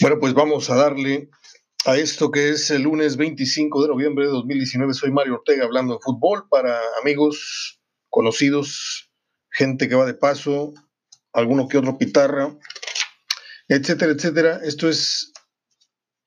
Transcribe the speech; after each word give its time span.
Bueno, 0.00 0.18
pues 0.18 0.32
vamos 0.32 0.70
a 0.70 0.76
darle 0.76 1.28
a 1.84 1.98
esto 1.98 2.30
que 2.30 2.48
es 2.48 2.70
el 2.70 2.84
lunes 2.84 3.18
25 3.18 3.82
de 3.82 3.88
noviembre 3.88 4.24
de 4.24 4.30
2019. 4.30 4.94
Soy 4.94 5.10
Mario 5.10 5.34
Ortega 5.34 5.66
hablando 5.66 5.92
de 5.92 6.00
fútbol 6.00 6.48
para 6.48 6.80
amigos, 7.02 7.82
conocidos, 8.08 9.12
gente 9.50 9.90
que 9.90 9.94
va 9.94 10.06
de 10.06 10.14
paso, 10.14 10.72
alguno 11.34 11.68
que 11.68 11.76
otro 11.76 11.98
pitarra, 11.98 12.56
etcétera, 13.68 14.12
etcétera. 14.12 14.60
Esto 14.64 14.88
es 14.88 15.34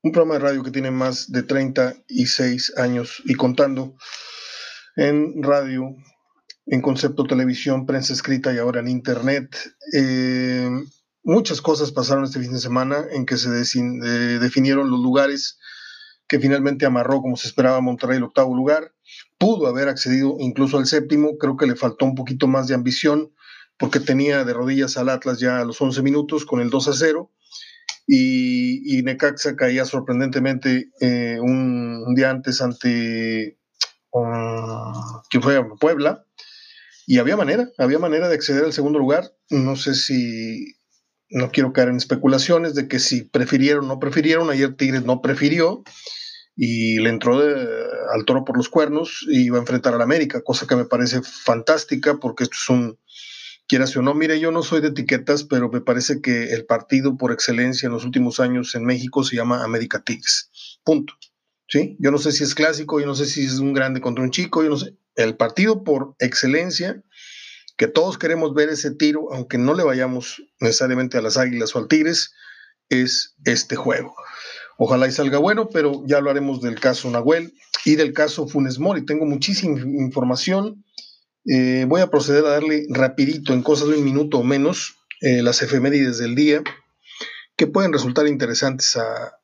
un 0.04 0.12
programa 0.12 0.36
de 0.36 0.42
radio 0.42 0.64
que 0.64 0.71
tiene 0.71 0.92
más 0.92 1.32
de 1.32 1.42
36 1.42 2.78
años 2.78 3.24
y 3.26 3.34
contando 3.34 3.96
en 4.96 5.42
radio, 5.42 5.96
en 6.68 6.82
concepto 6.84 7.24
televisión, 7.24 7.88
prensa 7.88 8.14
escrita 8.14 8.54
y 8.54 8.60
ahora 8.60 8.82
en 8.82 8.88
internet. 8.88 9.58
Eh, 9.94 10.70
Muchas 11.23 11.61
cosas 11.61 11.91
pasaron 11.91 12.25
este 12.25 12.39
fin 12.39 12.51
de 12.51 12.59
semana 12.59 13.05
en 13.11 13.25
que 13.25 13.37
se 13.37 13.50
eh, 13.50 14.39
definieron 14.39 14.91
los 14.91 15.00
lugares 15.00 15.57
que 16.27 16.39
finalmente 16.39 16.86
amarró 16.86 17.21
como 17.21 17.37
se 17.37 17.47
esperaba 17.47 17.79
Monterrey 17.79 18.18
el 18.18 18.23
octavo 18.23 18.55
lugar. 18.55 18.93
Pudo 19.37 19.68
haber 19.68 19.87
accedido 19.87 20.36
incluso 20.39 20.77
al 20.77 20.86
séptimo, 20.86 21.37
creo 21.37 21.55
que 21.55 21.68
le 21.68 21.75
faltó 21.75 22.05
un 22.05 22.15
poquito 22.15 22.47
más 22.47 22.68
de 22.68 22.75
ambición 22.75 23.32
porque 23.77 23.99
tenía 23.99 24.43
de 24.43 24.54
rodillas 24.54 24.97
al 24.97 25.09
Atlas 25.09 25.39
ya 25.39 25.59
a 25.59 25.65
los 25.65 25.79
11 25.82 26.01
minutos 26.01 26.46
con 26.46 26.59
el 26.59 26.69
2 26.69 26.87
a 26.89 26.93
0 26.93 27.32
y, 28.05 29.01
Necaxa 29.04 29.55
caía 29.55 29.85
sorprendentemente 29.85 30.91
eh, 30.99 31.37
un, 31.39 32.13
día 32.16 32.31
antes 32.31 32.61
ante 32.61 33.58
um, 34.11 35.41
fue 35.41 35.63
Puebla 35.80 36.25
y 37.05 37.19
había 37.19 37.38
manera, 37.38 37.69
había 37.77 37.99
manera 37.99 38.27
de 38.27 38.35
acceder 38.35 38.66
al 38.66 38.73
segundo 38.73 38.99
lugar. 38.99 39.31
No 39.49 39.75
sé 39.75 39.95
si 39.95 40.75
no 41.33 41.52
quiero 41.52 41.73
caer 41.73 41.89
en 41.89 41.97
especulaciones 41.97 42.75
de 42.75 42.88
que 42.88 42.99
si 42.99 43.23
prefirieron 43.23 43.85
o 43.85 43.88
no 43.88 43.99
prefirieron, 43.99 44.49
ayer 44.49 44.75
Tigres 44.75 45.03
no 45.03 45.21
prefirió 45.21 45.83
y 46.55 46.99
le 46.99 47.09
entró 47.09 47.39
al 47.39 48.25
toro 48.25 48.45
por 48.45 48.55
los 48.55 48.69
cuernos 48.69 49.25
y 49.27 49.45
iba 49.45 49.58
a 49.58 49.61
enfrentar 49.61 49.95
al 49.95 50.02
América, 50.03 50.41
cosa 50.43 50.67
que 50.67 50.75
me 50.75 50.85
parece 50.85 51.21
fantástica 51.23 52.19
porque 52.19 52.43
esto 52.43 52.55
es 52.55 52.69
un, 52.69 52.99
quieras 53.67 53.97
o 53.97 54.03
no, 54.03 54.13
mire, 54.13 54.39
yo 54.39 54.52
no 54.52 54.61
soy 54.61 54.81
de 54.81 54.89
etiquetas, 54.89 55.43
pero 55.43 55.69
me 55.69 55.81
parece 55.81 56.21
que 56.21 56.53
el 56.53 56.66
partido 56.66 57.17
por 57.17 57.31
excelencia 57.31 57.88
en 57.88 57.93
los 57.93 58.05
últimos 58.05 58.39
años 58.39 58.75
en 58.75 58.86
México 58.86 59.23
se 59.23 59.36
llama 59.36 59.63
América 59.63 60.03
Tigres, 60.03 60.80
punto. 60.83 61.13
¿Sí? 61.67 61.95
Yo 61.97 62.11
no 62.11 62.19
sé 62.19 62.31
si 62.31 62.43
es 62.43 62.53
clásico, 62.53 62.99
yo 62.99 63.08
no 63.08 63.15
sé 63.15 63.25
si 63.25 63.45
es 63.45 63.58
un 63.58 63.73
grande 63.73 63.99
contra 63.99 64.23
un 64.23 64.30
chico, 64.30 64.61
yo 64.61 64.69
no 64.69 64.77
sé. 64.77 64.95
El 65.15 65.38
partido 65.38 65.83
por 65.83 66.13
excelencia 66.19 67.02
que 67.77 67.88
todos 67.88 68.17
queremos 68.17 68.53
ver 68.53 68.69
ese 68.69 68.91
tiro, 68.91 69.33
aunque 69.33 69.57
no 69.57 69.73
le 69.73 69.83
vayamos 69.83 70.43
necesariamente 70.59 71.17
a 71.17 71.21
las 71.21 71.38
Águilas 71.38 71.75
o 71.75 71.80
al 71.80 71.88
Tigres, 71.88 72.33
es 72.89 73.35
este 73.45 73.75
juego. 73.75 74.15
Ojalá 74.77 75.07
y 75.07 75.11
salga 75.11 75.38
bueno, 75.38 75.69
pero 75.69 76.03
ya 76.05 76.17
hablaremos 76.17 76.61
del 76.61 76.80
caso 76.80 77.09
Nahuel 77.09 77.53
y 77.85 77.95
del 77.95 78.13
caso 78.13 78.47
Funes 78.47 78.80
Mori. 78.80 79.05
Tengo 79.05 79.25
muchísima 79.25 79.80
información. 79.80 80.83
Eh, 81.45 81.85
voy 81.88 82.02
a 82.02 82.09
proceder 82.09 82.45
a 82.45 82.49
darle 82.49 82.85
rapidito, 82.89 83.53
en 83.53 83.63
cosas 83.63 83.89
de 83.89 83.97
un 83.97 84.03
minuto 84.03 84.39
o 84.39 84.43
menos, 84.43 84.95
eh, 85.21 85.41
las 85.41 85.61
efemérides 85.61 86.17
del 86.17 86.35
día, 86.35 86.63
que 87.55 87.67
pueden 87.67 87.93
resultar 87.93 88.27
interesantes 88.27 88.95
a 88.95 89.39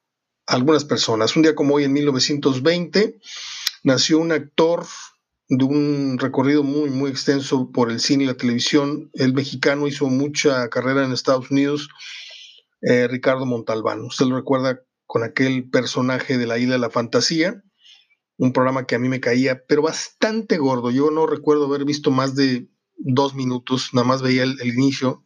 algunas 0.48 0.84
personas. 0.84 1.36
Un 1.36 1.44
día 1.44 1.56
como 1.56 1.76
hoy, 1.76 1.84
en 1.84 1.94
1920, 1.94 3.20
nació 3.84 4.20
un 4.20 4.32
actor 4.32 4.86
de 5.50 5.66
un 5.66 6.18
recorrido 6.20 6.64
muy, 6.64 6.92
muy 6.92 7.10
extenso 7.10 7.72
por 7.72 7.92
el 7.92 8.00
cine 8.00 8.24
y 8.24 8.28
la 8.28 8.36
televisión. 8.36 9.10
El 9.14 9.34
mexicano 9.34 9.88
hizo 9.88 10.06
mucha 10.08 10.70
carrera 10.70 11.04
en 11.04 11.12
Estados 11.12 11.50
Unidos, 11.50 11.90
eh, 12.82 13.08
Ricardo 13.08 13.48
Montalbán. 13.48 14.02
Usted 14.02 14.28
lo 14.28 14.36
recuerda 14.38 14.82
con 15.08 15.24
aquel 15.24 15.68
personaje 15.68 16.38
de 16.38 16.46
la 16.46 16.60
isla 16.60 16.74
de 16.74 16.80
la 16.80 16.92
fantasía, 16.92 17.64
un 18.38 18.54
programa 18.54 18.86
que 18.86 18.94
a 18.94 19.00
mí 19.00 19.10
me 19.10 19.20
caía, 19.20 19.64
pero 19.68 19.82
bastante 19.82 20.58
gordo. 20.58 20.92
Yo 20.92 21.10
no 21.10 21.26
recuerdo 21.26 21.66
haber 21.66 21.84
visto 21.84 22.12
más 22.12 22.36
de 22.36 22.70
dos 22.96 23.34
minutos, 23.34 23.90
nada 23.94 24.06
más 24.06 24.22
veía 24.22 24.44
el, 24.44 24.62
inicio, 24.62 25.26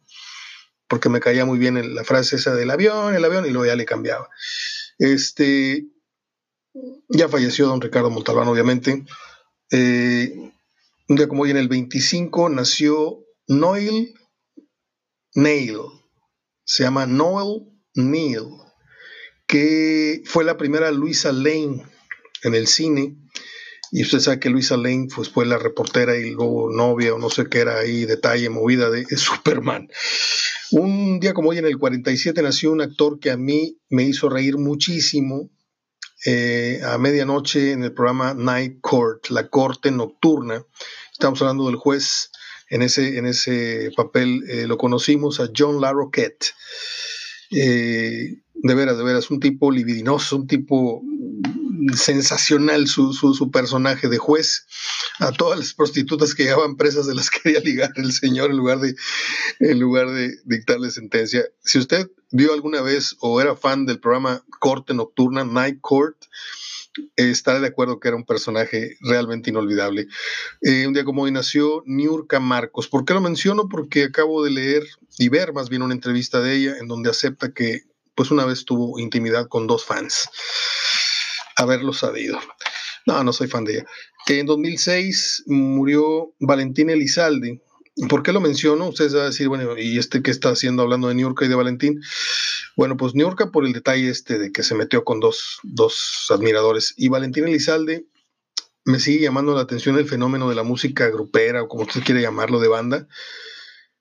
porque 0.88 1.10
me 1.10 1.20
caía 1.20 1.44
muy 1.44 1.58
bien 1.58 1.94
la 1.94 2.02
frase 2.02 2.36
esa 2.36 2.54
del 2.54 2.70
avión, 2.70 3.14
el 3.14 3.24
avión, 3.24 3.44
y 3.44 3.50
luego 3.50 3.66
ya 3.66 3.76
le 3.76 3.84
cambiaba. 3.84 4.30
Este, 4.98 5.86
ya 7.10 7.28
falleció 7.28 7.66
don 7.66 7.82
Ricardo 7.82 8.10
Montalbán, 8.10 8.48
obviamente. 8.48 9.04
Eh, 9.70 10.34
un 11.08 11.16
día 11.16 11.28
como 11.28 11.42
hoy, 11.42 11.50
en 11.50 11.56
el 11.56 11.68
25, 11.68 12.48
nació 12.48 13.24
Noel 13.46 14.14
Neil. 15.34 15.78
Se 16.64 16.84
llama 16.84 17.06
Noel 17.06 17.66
Neil, 17.94 18.44
que 19.46 20.22
fue 20.24 20.44
la 20.44 20.56
primera 20.56 20.90
Luisa 20.90 21.32
Lane 21.32 21.84
en 22.42 22.54
el 22.54 22.66
cine. 22.66 23.16
Y 23.90 24.02
usted 24.02 24.18
sabe 24.18 24.40
que 24.40 24.50
Luisa 24.50 24.76
Lane 24.76 25.08
pues, 25.14 25.28
fue 25.28 25.46
la 25.46 25.58
reportera 25.58 26.16
y 26.16 26.30
luego 26.30 26.70
novia 26.70 27.14
o 27.14 27.18
no 27.18 27.30
sé 27.30 27.46
qué 27.48 27.60
era 27.60 27.78
ahí, 27.78 28.06
detalle, 28.06 28.48
movida 28.48 28.90
de 28.90 29.04
Superman. 29.16 29.88
Un 30.72 31.20
día 31.20 31.34
como 31.34 31.50
hoy, 31.50 31.58
en 31.58 31.66
el 31.66 31.78
47, 31.78 32.42
nació 32.42 32.72
un 32.72 32.80
actor 32.80 33.20
que 33.20 33.30
a 33.30 33.36
mí 33.36 33.78
me 33.90 34.02
hizo 34.02 34.28
reír 34.28 34.58
muchísimo, 34.58 35.50
eh, 36.24 36.80
a 36.82 36.98
medianoche 36.98 37.72
en 37.72 37.84
el 37.84 37.92
programa 37.92 38.34
Night 38.34 38.80
Court, 38.80 39.28
la 39.30 39.48
corte 39.48 39.90
nocturna. 39.90 40.64
Estamos 41.12 41.40
hablando 41.42 41.66
del 41.66 41.76
juez, 41.76 42.30
en 42.70 42.82
ese, 42.82 43.18
en 43.18 43.26
ese 43.26 43.90
papel 43.96 44.42
eh, 44.48 44.66
lo 44.66 44.78
conocimos 44.78 45.40
a 45.40 45.48
John 45.54 45.80
LaRoquette. 45.80 46.54
Eh, 47.50 48.42
de 48.64 48.74
veras, 48.74 48.96
de 48.96 49.04
veras, 49.04 49.30
un 49.30 49.40
tipo 49.40 49.70
libidinoso, 49.70 50.36
un 50.36 50.46
tipo 50.46 51.02
sensacional 51.94 52.88
su, 52.88 53.12
su, 53.12 53.50
personaje 53.50 54.08
de 54.08 54.16
juez. 54.16 54.66
A 55.18 55.32
todas 55.32 55.58
las 55.58 55.74
prostitutas 55.74 56.34
que 56.34 56.44
llevaban 56.44 56.76
presas 56.76 57.06
de 57.06 57.14
las 57.14 57.28
quería 57.42 57.60
ligar 57.60 57.92
el 57.96 58.10
señor 58.10 58.50
en 58.50 58.56
lugar 58.56 58.80
de, 58.80 58.96
en 59.60 59.78
lugar 59.78 60.10
de 60.10 60.38
dictarle 60.46 60.90
sentencia. 60.90 61.44
Si 61.62 61.78
usted 61.78 62.10
vio 62.30 62.54
alguna 62.54 62.80
vez 62.80 63.16
o 63.20 63.38
era 63.38 63.54
fan 63.54 63.84
del 63.84 64.00
programa 64.00 64.42
Corte 64.60 64.94
Nocturna, 64.94 65.44
Night 65.44 65.80
Court, 65.82 66.16
eh, 67.16 67.34
de 67.44 67.66
acuerdo 67.66 68.00
que 68.00 68.08
era 68.08 68.16
un 68.16 68.24
personaje 68.24 68.96
realmente 69.00 69.50
inolvidable. 69.50 70.06
Eh, 70.62 70.86
un 70.86 70.94
día 70.94 71.04
como 71.04 71.22
hoy 71.22 71.32
nació 71.32 71.82
Niurka 71.84 72.40
Marcos. 72.40 72.88
¿Por 72.88 73.04
qué 73.04 73.12
lo 73.12 73.20
menciono? 73.20 73.68
Porque 73.68 74.04
acabo 74.04 74.42
de 74.42 74.52
leer 74.52 74.84
y 75.18 75.28
ver 75.28 75.52
más 75.52 75.68
bien 75.68 75.82
una 75.82 75.92
entrevista 75.92 76.40
de 76.40 76.56
ella 76.56 76.78
en 76.78 76.88
donde 76.88 77.10
acepta 77.10 77.52
que 77.52 77.82
pues 78.14 78.30
una 78.30 78.44
vez 78.44 78.64
tuvo 78.64 78.98
intimidad 78.98 79.48
con 79.48 79.66
dos 79.66 79.84
fans 79.84 80.28
haberlo 81.56 81.92
sabido. 81.92 82.38
No, 83.06 83.22
no 83.22 83.32
soy 83.32 83.48
fan 83.48 83.64
de 83.64 83.74
ella. 83.74 83.86
En 84.28 84.46
2006 84.46 85.44
murió 85.46 86.34
Valentín 86.40 86.90
Elizalde. 86.90 87.62
¿Por 88.08 88.22
qué 88.22 88.32
lo 88.32 88.40
menciono? 88.40 88.88
Ustedes 88.88 89.12
van 89.12 89.22
a 89.22 89.26
decir, 89.26 89.48
bueno, 89.48 89.78
¿y 89.78 89.98
este 89.98 90.22
qué 90.22 90.30
está 90.30 90.48
haciendo 90.48 90.82
hablando 90.82 91.08
de 91.08 91.14
Niurka 91.14 91.44
y 91.44 91.48
de 91.48 91.54
Valentín? 91.54 92.00
Bueno, 92.76 92.96
pues 92.96 93.14
Niurka 93.14 93.50
por 93.50 93.64
el 93.66 93.72
detalle 93.72 94.08
este 94.08 94.38
de 94.38 94.50
que 94.50 94.62
se 94.62 94.74
metió 94.74 95.04
con 95.04 95.20
dos, 95.20 95.60
dos 95.62 96.26
admiradores. 96.30 96.94
Y 96.96 97.08
Valentín 97.08 97.46
Elizalde 97.46 98.06
me 98.84 98.98
sigue 98.98 99.22
llamando 99.22 99.54
la 99.54 99.60
atención 99.60 99.96
el 99.98 100.08
fenómeno 100.08 100.48
de 100.48 100.54
la 100.54 100.62
música 100.62 101.08
grupera 101.08 101.62
o 101.62 101.68
como 101.68 101.84
usted 101.84 102.02
quiere 102.02 102.20
llamarlo, 102.20 102.58
de 102.58 102.68
banda. 102.68 103.06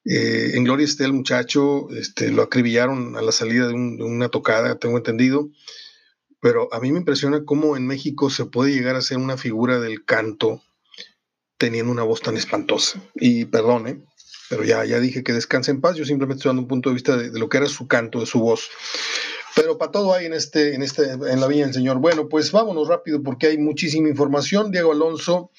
Eh, 0.06 0.52
en 0.56 0.64
Gloria 0.64 0.86
esté 0.86 1.06
el 1.06 1.14
muchacho, 1.14 1.90
este, 1.92 2.32
lo 2.32 2.42
acribillaron 2.42 3.16
a 3.16 3.22
la 3.22 3.32
salida 3.32 3.68
de, 3.68 3.74
una 3.74 4.30
tocada, 4.30 4.78
tengo 4.78 4.98
entendido 4.98 5.50
pero 6.44 6.68
a 6.74 6.82
mí 6.82 6.92
me 6.92 7.00
impresiona 7.00 7.46
cómo 7.46 7.78
en 7.78 7.88
México 7.88 8.30
se 8.30 8.44
puede 8.44 8.74
llegar 8.74 8.98
a 8.98 9.02
ser 9.02 9.18
una 9.18 9.38
figura 9.38 9.80
del 9.80 10.04
canto 10.04 10.62
teniendo 11.58 11.90
una 11.90 12.04
voz 12.04 12.20
tan 12.20 12.36
espantosa. 12.36 13.02
Y 13.16 13.46
perdone, 13.46 14.04
pero 14.50 14.66
ya, 14.66 14.84
ya 14.84 15.00
dije 15.00 15.24
que 15.24 15.32
descanse 15.32 15.72
en 15.72 15.80
paz, 15.80 15.96
yo 15.96 16.04
simplemente 16.04 16.40
estoy 16.40 16.50
dando 16.50 16.64
un 16.64 16.68
punto 16.68 16.90
de 16.90 16.96
vista 16.96 17.16
de, 17.16 17.40
lo 17.40 17.48
que 17.48 17.58
era 17.60 17.68
su 17.68 17.88
canto, 17.88 18.20
de 18.20 18.26
su 18.26 18.42
voz. 18.42 18.68
Pero 19.56 19.78
para 19.78 19.94
todo 19.94 20.14
hay 20.14 20.26
en 20.26 20.34
este, 20.34 20.76
en 20.76 20.84
este, 20.84 21.12
en 21.12 21.40
la 21.40 21.48
Viña 21.48 21.64
del 21.64 21.74
Señor. 21.74 22.00
Bueno, 22.00 22.28
pues 22.28 22.52
vámonos 22.52 22.90
rápido 22.90 23.24
porque 23.24 23.48
hay 23.48 23.58
muchísima 23.58 24.10
información. 24.10 24.70
Diego 24.70 24.92
Alonso 24.92 25.50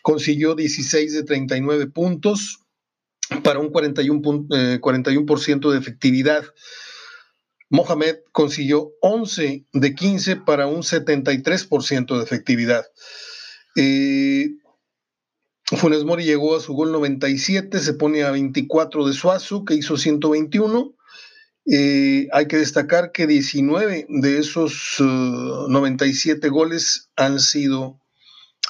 consiguió 0.00 0.54
16 0.54 1.12
de 1.12 1.22
39 1.22 1.88
puntos 1.88 2.59
para 3.42 3.58
un 3.58 3.70
41, 3.70 4.46
eh, 4.50 4.78
41% 4.80 5.70
de 5.70 5.78
efectividad. 5.78 6.44
Mohamed 7.68 8.16
consiguió 8.32 8.92
11 9.00 9.66
de 9.72 9.94
15 9.94 10.36
para 10.36 10.66
un 10.66 10.82
73% 10.82 12.18
de 12.18 12.24
efectividad. 12.24 12.84
Eh, 13.76 14.50
Funes 15.76 16.04
Mori 16.04 16.24
llegó 16.24 16.56
a 16.56 16.60
su 16.60 16.72
gol 16.74 16.90
97, 16.90 17.78
se 17.78 17.94
pone 17.94 18.24
a 18.24 18.32
24 18.32 19.06
de 19.06 19.12
Suazu, 19.12 19.64
que 19.64 19.74
hizo 19.74 19.96
121. 19.96 20.96
Eh, 21.72 22.26
hay 22.32 22.46
que 22.48 22.56
destacar 22.56 23.12
que 23.12 23.28
19 23.28 24.06
de 24.08 24.38
esos 24.38 24.96
97 24.98 26.48
uh, 26.48 26.52
goles 26.52 27.10
han 27.14 27.38
sido 27.38 28.00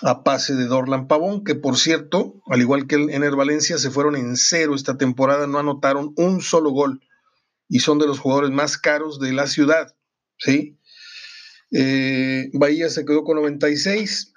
a 0.02 0.22
pase 0.24 0.54
de 0.54 0.66
Dorlan 0.66 1.08
Pavón, 1.08 1.44
que 1.44 1.54
por 1.54 1.76
cierto, 1.76 2.40
al 2.46 2.60
igual 2.60 2.86
que 2.86 2.96
el 2.96 3.10
Ener 3.10 3.36
Valencia, 3.36 3.78
se 3.78 3.90
fueron 3.90 4.16
en 4.16 4.36
cero 4.36 4.74
esta 4.74 4.96
temporada, 4.96 5.46
no 5.46 5.58
anotaron 5.58 6.12
un 6.16 6.40
solo 6.40 6.70
gol 6.70 7.00
y 7.68 7.80
son 7.80 7.98
de 7.98 8.06
los 8.06 8.18
jugadores 8.18 8.50
más 8.50 8.78
caros 8.78 9.20
de 9.20 9.32
la 9.32 9.46
ciudad. 9.46 9.94
¿sí? 10.38 10.78
Eh, 11.70 12.50
Bahía 12.52 12.88
se 12.88 13.04
quedó 13.04 13.24
con 13.24 13.36
96. 13.36 14.32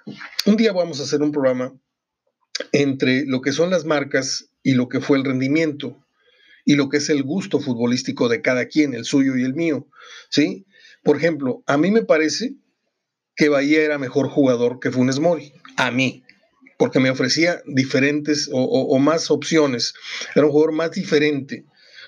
Un 0.46 0.56
día 0.56 0.72
vamos 0.72 1.00
a 1.00 1.04
hacer 1.04 1.22
un 1.22 1.32
programa 1.32 1.74
entre 2.72 3.24
lo 3.26 3.40
que 3.40 3.52
son 3.52 3.70
las 3.70 3.84
marcas 3.84 4.50
y 4.62 4.74
lo 4.74 4.88
que 4.88 5.00
fue 5.00 5.18
el 5.18 5.24
rendimiento 5.24 6.04
y 6.64 6.76
lo 6.76 6.88
que 6.88 6.98
es 6.98 7.10
el 7.10 7.22
gusto 7.22 7.60
futbolístico 7.60 8.28
de 8.28 8.40
cada 8.40 8.66
quien, 8.66 8.94
el 8.94 9.04
suyo 9.04 9.36
y 9.36 9.42
el 9.42 9.54
mío, 9.54 9.88
¿sí? 10.30 10.64
Por 11.02 11.16
ejemplo, 11.16 11.62
a 11.66 11.76
mí 11.76 11.90
me 11.90 12.02
parece 12.02 12.54
que 13.36 13.48
Bahía 13.48 13.82
era 13.82 13.98
mejor 13.98 14.28
jugador 14.28 14.78
que 14.80 14.90
Funes 14.90 15.18
Mori, 15.18 15.52
a 15.76 15.90
mí, 15.90 16.22
porque 16.78 17.00
me 17.00 17.10
ofrecía 17.10 17.62
diferentes 17.66 18.48
o, 18.52 18.98
más 18.98 19.30
opciones, 19.30 19.94
era 20.34 20.46
un 20.46 20.52
jugador 20.52 20.72
más 20.72 20.92
diferente. 20.92 21.64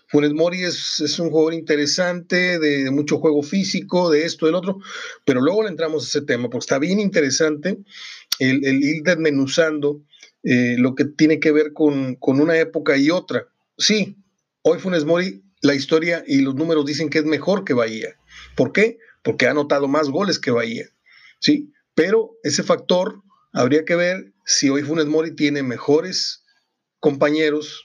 Funes 0.09 0.33
Mori 0.33 0.63
es, 0.63 1.19
un 1.19 1.31
jugador 1.31 1.55
interesante, 1.55 2.59
de, 2.59 2.91
mucho 2.91 3.19
juego 3.19 3.43
físico, 3.43 4.11
de 4.11 4.25
esto, 4.25 4.47
del 4.47 4.55
otro, 4.55 4.79
pero 5.25 5.41
luego 5.41 5.65
le 5.65 5.71
entramos 5.71 6.05
a 6.05 6.07
ese 6.07 6.27
tema, 6.27 6.49
porque 6.49 6.65
está 6.65 6.79
bien 6.79 7.01
interesante 7.01 7.79
el, 8.39 8.65
ir 8.65 9.03
desmenuzando 9.03 10.03
eh, 10.45 10.77
lo 10.79 10.95
que 10.95 11.05
tiene 11.05 11.41
que 11.41 11.51
ver 11.51 11.73
con, 11.73 12.15
con 12.17 12.41
una 12.41 12.57
época 12.59 12.97
y 12.97 13.11
otra. 13.11 13.49
Sí, 13.77 14.17
Hoy 14.63 14.81
Funes 14.81 15.05
Mori, 15.05 15.45
la 15.61 15.75
historia 15.75 16.25
y 16.27 16.41
los 16.41 16.57
números 16.57 16.85
dicen 16.87 17.09
que 17.09 17.19
es 17.19 17.25
mejor 17.25 17.65
que 17.65 17.73
Bahía. 17.73 18.17
¿Por 18.57 18.73
qué? 18.73 18.99
Porque 19.23 19.47
ha 19.47 19.53
anotado 19.53 19.87
más 19.87 20.09
goles 20.09 20.41
que 20.41 20.51
Bahía. 20.51 20.87
¿Sí? 21.47 21.73
Pero 21.95 22.33
ese 22.43 22.65
factor 22.65 23.23
habría 23.53 23.85
que 23.85 23.95
ver 23.95 24.33
si 24.45 24.69
hoy 24.69 24.83
Funes 24.83 25.07
Mori 25.07 25.37
tiene 25.37 25.63
mejores 25.63 26.45
compañeros 26.99 27.85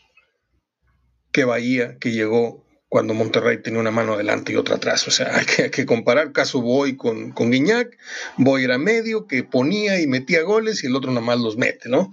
que 1.32 1.46
Bahía, 1.46 1.98
que 2.00 2.12
llegó 2.12 2.66
cuando 2.90 3.14
Monterrey 3.14 3.62
tenía 3.62 3.80
una 3.80 3.92
mano 3.92 4.16
adelante 4.16 4.52
y 4.52 4.56
otra 4.56 4.78
atrás. 4.78 5.08
O 5.08 5.12
sea, 5.12 5.38
hay 5.38 5.46
que, 5.46 5.70
que 5.70 5.86
comparar 5.86 6.32
caso 6.34 6.60
Boy 6.62 6.98
con, 6.98 7.32
con 7.32 7.52
Guiñac. 7.52 7.98
Boy 8.38 8.64
era 8.64 8.80
medio, 8.80 9.28
que 9.28 9.44
ponía 9.44 10.02
y 10.02 10.08
metía 10.08 10.42
goles 10.42 10.84
y 10.84 10.88
el 10.88 10.96
otro 10.96 11.12
nada 11.12 11.26
más 11.26 11.40
los 11.40 11.56
mete, 11.56 11.88
¿no? 11.88 12.12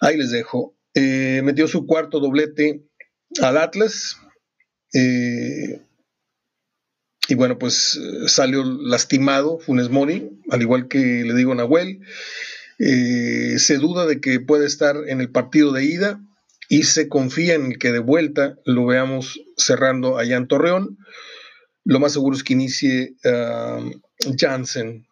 Ahí 0.00 0.16
les 0.16 0.30
dejo. 0.30 0.74
Eh, 0.94 1.42
metió 1.44 1.68
su 1.68 1.86
cuarto 1.86 2.20
doblete 2.20 2.82
al 3.42 3.58
Atlas. 3.58 4.16
Eh, 4.94 5.82
y 7.28 7.34
bueno, 7.34 7.58
pues 7.58 8.00
salió 8.26 8.64
lastimado 8.64 9.58
Funes 9.58 9.90
Mori, 9.90 10.30
al 10.50 10.62
igual 10.62 10.88
que 10.88 10.98
le 10.98 11.34
digo 11.34 11.54
Nahuel. 11.54 12.00
Eh, 12.78 13.58
se 13.58 13.76
duda 13.76 14.06
de 14.06 14.20
que 14.20 14.40
puede 14.40 14.66
estar 14.66 14.96
en 15.06 15.20
el 15.20 15.30
partido 15.30 15.72
de 15.72 15.84
ida 15.84 16.20
y 16.68 16.84
se 16.84 17.08
confía 17.08 17.54
en 17.54 17.74
que 17.74 17.92
de 17.92 17.98
vuelta 17.98 18.56
lo 18.64 18.86
veamos 18.86 19.40
cerrando 19.56 20.18
allá 20.18 20.36
en 20.36 20.48
Torreón. 20.48 20.98
Lo 21.84 22.00
más 22.00 22.12
seguro 22.12 22.36
es 22.36 22.44
que 22.44 22.52
inicie 22.54 23.14
uh, 23.24 23.90
Jansen 24.38 25.08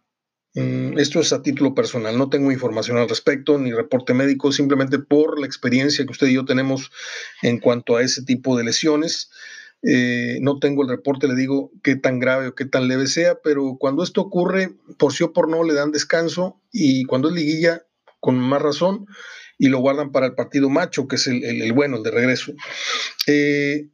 Mm, 0.57 0.99
esto 0.99 1.21
es 1.21 1.35
a 1.35 1.43
título 1.43 1.75
personal, 1.75 2.17
no 2.17 2.31
tengo 2.31 2.51
información 2.51 2.97
al 2.97 3.11
respecto 3.11 3.59
ni 3.59 3.73
reporte 3.73 4.15
médico, 4.15 4.53
simplemente 4.53 4.99
por 4.99 5.39
la 5.39 5.45
experiencia 5.45 6.03
que 6.07 6.13
usted 6.13 6.29
y 6.29 6.35
yo 6.35 6.47
tenemos 6.47 6.91
en 7.43 7.59
cuanto 7.61 7.97
a 7.97 8.03
ese 8.03 8.23
tipo 8.23 8.57
de 8.57 8.65
lesiones. 8.65 9.31
Eh, 9.89 10.39
no 10.41 10.59
tengo 10.59 10.83
el 10.83 10.89
reporte, 10.89 11.29
le 11.29 11.37
digo 11.37 11.71
qué 11.85 11.95
tan 11.95 12.19
grave 12.19 12.49
o 12.49 12.55
qué 12.57 12.65
tan 12.65 12.89
leve 12.89 13.07
sea, 13.07 13.39
pero 13.41 13.77
cuando 13.79 14.03
esto 14.03 14.21
ocurre, 14.21 14.75
por 14.99 15.13
sí 15.13 15.23
o 15.23 15.33
por 15.33 15.49
no, 15.49 15.63
le 15.63 15.75
dan 15.75 15.93
descanso 15.93 16.61
y 16.73 17.05
cuando 17.05 17.29
es 17.29 17.35
liguilla, 17.37 17.87
con 18.19 18.37
más 18.37 18.61
razón, 18.61 19.07
y 19.59 19.69
lo 19.69 19.79
guardan 19.79 20.11
para 20.11 20.27
el 20.27 20.35
partido 20.35 20.69
macho, 20.69 21.07
que 21.07 21.15
es 21.15 21.29
el, 21.29 21.73
bueno, 21.73 21.99
el 21.99 22.03
de 22.03 22.11
regreso. 22.11 22.53
Eh, 23.29 23.89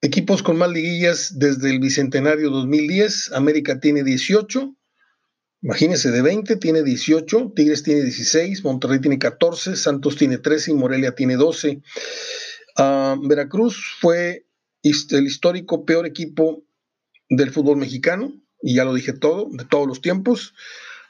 equipos 0.00 0.44
con 0.44 0.58
más 0.58 0.70
liguillas 0.70 1.36
desde 1.36 1.70
el 1.70 1.80
Bicentenario 1.80 2.50
2010, 2.50 3.32
América 3.32 3.80
tiene 3.80 4.04
18, 4.04 4.76
Imagínense, 5.62 6.12
de 6.12 6.22
20 6.22 6.56
tiene 6.56 6.84
18, 6.84 7.52
Tigres 7.56 7.82
tiene 7.82 8.02
16, 8.02 8.62
Monterrey 8.62 9.00
tiene 9.00 9.18
14, 9.18 9.74
Santos 9.74 10.14
tiene 10.14 10.38
13 10.38 10.70
y 10.70 10.74
Morelia 10.74 11.16
tiene 11.16 11.34
12. 11.34 11.82
Ah, 12.76 13.16
Veracruz 13.20 13.96
fue 14.00 14.45
el 14.82 15.26
histórico 15.26 15.84
peor 15.84 16.06
equipo 16.06 16.64
del 17.28 17.50
fútbol 17.50 17.76
mexicano, 17.76 18.32
y 18.62 18.76
ya 18.76 18.84
lo 18.84 18.94
dije 18.94 19.12
todo, 19.12 19.48
de 19.50 19.64
todos 19.64 19.86
los 19.86 20.00
tiempos. 20.00 20.54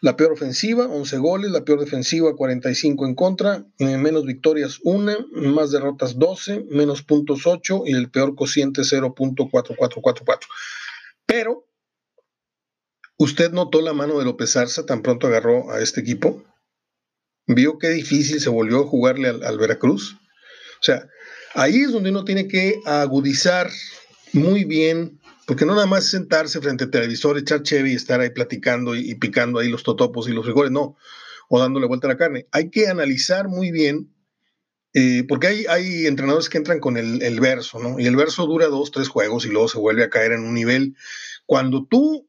La 0.02 0.16
peor 0.16 0.32
ofensiva, 0.32 0.86
11 0.86 1.18
goles, 1.18 1.50
la 1.50 1.64
peor 1.64 1.80
defensiva, 1.80 2.36
45 2.36 3.06
en 3.06 3.14
contra, 3.14 3.66
eh, 3.78 3.96
menos 3.96 4.24
victorias, 4.26 4.78
1, 4.84 5.28
más 5.32 5.70
derrotas, 5.70 6.18
12, 6.18 6.66
menos 6.70 7.02
puntos, 7.02 7.46
8 7.46 7.82
y 7.86 7.92
el 7.92 8.10
peor 8.10 8.34
cociente, 8.34 8.82
0.4444. 8.82 10.40
Pero 11.24 11.66
¿Usted 13.18 13.50
notó 13.52 13.80
la 13.80 13.94
mano 13.94 14.18
de 14.18 14.26
López 14.26 14.56
Arza 14.56 14.84
tan 14.84 15.02
pronto 15.02 15.26
agarró 15.26 15.70
a 15.70 15.80
este 15.80 16.00
equipo? 16.00 16.44
¿Vio 17.46 17.78
qué 17.78 17.88
difícil 17.88 18.40
se 18.40 18.50
volvió 18.50 18.80
a 18.80 18.86
jugarle 18.86 19.28
al, 19.28 19.58
Veracruz? 19.58 20.16
O 20.80 20.82
sea, 20.82 21.08
ahí 21.56 21.82
es 21.82 21.93
donde 21.93 22.11
uno 22.11 22.25
tiene 22.25 22.47
que 22.47 22.81
agudizar 22.85 23.70
muy 24.32 24.64
bien, 24.64 25.19
porque 25.47 25.64
no 25.64 25.75
nada 25.75 25.87
más 25.87 26.05
sentarse 26.05 26.61
frente 26.61 26.85
al 26.85 26.91
televisor, 26.91 27.38
echar 27.38 27.62
cheve 27.62 27.91
y 27.91 27.94
estar 27.94 28.20
ahí 28.20 28.31
platicando 28.31 28.94
y, 28.94 29.14
picando 29.17 29.58
ahí 29.58 29.69
los 29.69 29.82
totopos 29.82 30.29
y 30.29 30.32
los 30.32 30.44
frijoles, 30.44 30.70
no, 30.70 30.97
o 31.49 31.58
dándole 31.58 31.87
vuelta 31.87 32.06
a 32.06 32.11
la 32.11 32.17
carne. 32.17 32.47
Hay 32.53 32.70
que 32.70 32.88
analizar 32.88 33.49
muy 33.49 33.70
bien, 33.70 34.12
eh, 34.93 35.25
porque 35.29 35.47
hay, 35.49 35.67
hay, 35.67 36.06
entrenadores 36.06 36.49
que 36.49 36.58
entran 36.58 36.81
con 36.81 36.97
el, 36.97 37.23
el 37.23 37.41
verso, 37.41 37.79
¿no? 37.79 37.99
Y 37.99 38.06
el 38.06 38.17
verso 38.17 38.47
dura 38.47 38.67
dos, 38.67 38.91
tres 38.91 39.09
juegos 39.09 39.47
y 39.47 39.49
luego 39.49 39.69
se 39.69 39.79
vuelve 39.79 40.05
a 40.05 40.11
caer 40.11 40.32
en 40.32 40.44
un 40.44 40.55
nivel. 40.55 40.97
Cuando 41.47 41.87
tú 41.87 42.26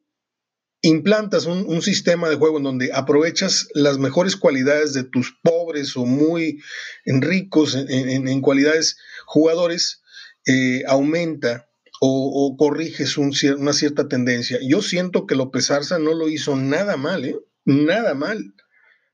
implantas 0.82 1.46
un, 1.46 1.82
sistema 1.82 2.30
de 2.30 2.36
juego 2.36 2.58
en 2.58 2.64
donde 2.64 2.92
aprovechas 2.94 3.68
las 3.74 3.98
mejores 3.98 4.36
cualidades 4.36 4.94
de 4.94 5.04
tus 5.04 5.38
pobres 5.42 5.98
o 5.98 6.06
muy 6.06 6.62
ricos 7.06 7.76
en, 7.76 8.42
cualidades 8.42 8.98
jugadores, 9.28 10.02
eh, 10.48 10.84
aumenta 10.88 11.70
o, 12.00 12.56
corriges 12.58 13.18
una 13.18 13.74
cierta 13.74 14.08
tendencia. 14.08 14.60
Yo 14.62 14.82
siento 14.82 15.26
que 15.26 15.36
López 15.36 15.70
Arza 15.72 16.00
no 16.00 16.14
lo 16.14 16.30
hizo 16.30 16.56
nada 16.56 16.96
mal, 16.96 17.26
¿eh? 17.26 17.36
nada 17.66 18.14
mal. 18.14 18.54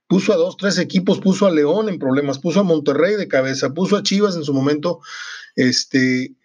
Puso 0.08 0.34
a 0.34 0.36
dos, 0.36 0.58
tres 0.58 0.78
equipos, 0.78 1.20
puso 1.20 1.48
a 1.48 1.52
León 1.52 1.90
en 1.90 1.98
problemas, 1.98 2.40
puso 2.40 2.60
a 2.60 2.64
Monterrey 2.64 3.16
de 3.16 3.28
cabeza, 3.28 3.74
puso 3.74 3.96
a 3.98 4.04
Chivas 4.04 4.36
en 4.36 4.44
su 4.44 4.54
momento, 4.54 5.00
este, 5.56 6.36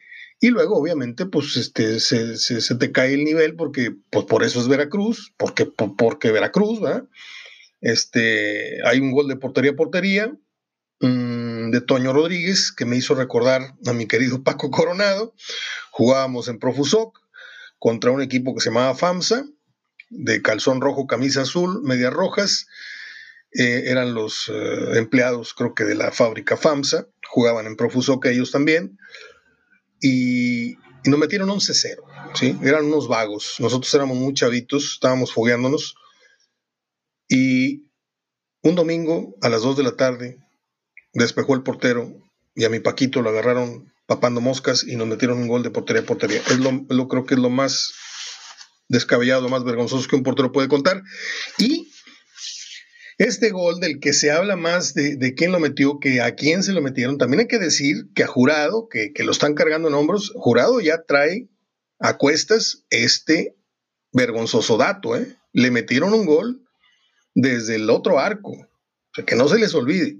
y 0.41 0.49
luego, 0.49 0.77
obviamente, 0.77 1.27
pues 1.27 1.57
este, 1.57 1.99
se, 2.01 2.75
te 2.77 2.93
cae 2.93 3.15
el 3.15 3.25
nivel 3.25 3.57
porque, 3.57 3.95
pues 4.11 4.25
por 4.25 4.45
eso 4.45 4.61
es 4.61 4.69
Veracruz, 4.69 5.35
porque, 5.37 5.67
porque 5.67 6.31
Veracruz, 6.31 6.81
¿verdad? 6.81 7.05
Este, 7.81 8.79
hay 8.87 9.01
un 9.01 9.11
gol 9.11 9.29
de 9.29 9.37
portería 9.37 9.73
a 9.73 9.77
portería 9.77 10.37
de 11.71 11.81
Toño 11.81 12.13
Rodríguez 12.13 12.73
que 12.73 12.85
me 12.85 12.97
hizo 12.97 13.15
recordar 13.15 13.75
a 13.87 13.93
mi 13.93 14.07
querido 14.07 14.43
Paco 14.43 14.71
Coronado. 14.71 15.35
Jugábamos 15.91 16.49
en 16.49 16.59
Profusoc 16.59 17.19
contra 17.79 18.11
un 18.11 18.23
equipo 18.23 18.55
que 18.55 18.61
se 18.61 18.71
llamaba 18.71 18.95
FAMSA, 18.95 19.45
de 20.11 20.43
calzón 20.43 20.81
rojo, 20.81 21.07
camisa 21.07 21.43
azul, 21.43 21.83
medias 21.83 22.13
rojas. 22.13 22.67
Eh, 23.53 23.85
eran 23.87 24.15
los 24.15 24.49
eh, 24.49 24.99
empleados, 24.99 25.55
creo 25.55 25.75
que 25.75 25.85
de 25.85 25.95
la 25.95 26.13
fábrica 26.13 26.57
FAMSA, 26.57 27.07
jugaban 27.29 27.67
en 27.67 27.77
Profusoc 27.77 28.27
ellos 28.27 28.51
también 28.51 28.99
y, 30.01 30.77
nos 31.05 31.19
metieron 31.19 31.49
11-0, 31.49 31.97
¿sí? 32.35 32.59
Eran 32.63 32.85
unos 32.85 33.09
vagos. 33.09 33.57
Nosotros 33.61 33.95
éramos 33.95 34.19
muy 34.19 34.35
chavitos, 34.35 34.93
estábamos 34.95 35.33
fogueándonos. 35.33 35.95
Y 37.29 37.87
un 38.63 38.75
domingo 38.75 39.35
a 39.41 39.49
las 39.49 39.63
2 39.63 39.77
de 39.79 39.83
la 39.85 39.97
tarde 39.97 40.39
despejó 41.13 41.55
el 41.55 41.63
portero 41.63 42.13
y 42.55 42.65
a 42.65 42.71
mi 42.71 42.81
Paquito 42.81 43.23
lo 43.23 43.31
agarraron 43.31 43.93
papando 44.07 44.41
moscas 44.41 44.85
y 44.85 44.97
nos 44.97 45.07
metieron 45.07 45.39
un 45.39 45.49
gol 45.49 45.63
de 45.63 45.71
portería 45.71 46.03
a 46.03 46.07
portería. 46.07 46.41
Es 46.49 46.59
lo, 46.59 46.85
lo 46.89 47.09
creo 47.09 47.25
que 47.25 47.35
es 47.35 47.41
lo 47.41 47.51
más 47.51 47.93
descabellado, 48.89 49.49
más 49.49 49.65
vergonzoso 49.65 50.09
que 50.09 50.17
un 50.17 50.23
portero 50.23 50.51
puede 50.51 50.69
contar. 50.69 51.03
Y 51.59 51.93
este 53.19 53.51
gol 53.51 53.81
del 53.81 53.99
que 53.99 54.13
se 54.13 54.31
habla 54.31 54.55
más 54.57 54.95
de, 54.95 55.35
quién 55.37 55.51
lo 55.51 55.59
metió 55.59 55.99
que 55.99 56.21
a 56.21 56.37
quién 56.37 56.63
se 56.63 56.73
lo 56.73 56.81
metieron, 56.81 57.19
también 57.19 57.41
hay 57.41 57.47
que 57.49 57.59
decir 57.59 58.07
que 58.15 58.23
a 58.23 58.29
Jurado, 58.29 58.89
que, 58.89 59.13
lo 59.25 59.33
están 59.33 59.55
cargando 59.55 59.89
en 59.89 59.95
hombros, 59.95 60.33
Jurado 60.37 60.81
ya 60.81 61.03
trae 61.03 61.49
a 61.99 62.17
cuestas 62.17 62.85
este 62.91 63.57
vergonzoso 64.13 64.77
dato. 64.77 65.17
¿eh? 65.17 65.37
Le 65.53 65.73
metieron 65.73 66.15
un 66.15 66.27
gol 66.27 66.63
desde 67.35 67.75
el 67.75 67.91
otro 67.91 68.21
arco. 68.21 68.53
O 68.53 69.15
sea, 69.15 69.25
que 69.25 69.35
no 69.35 69.49
se 69.49 69.59
les 69.59 69.75
olvide. 69.75 70.17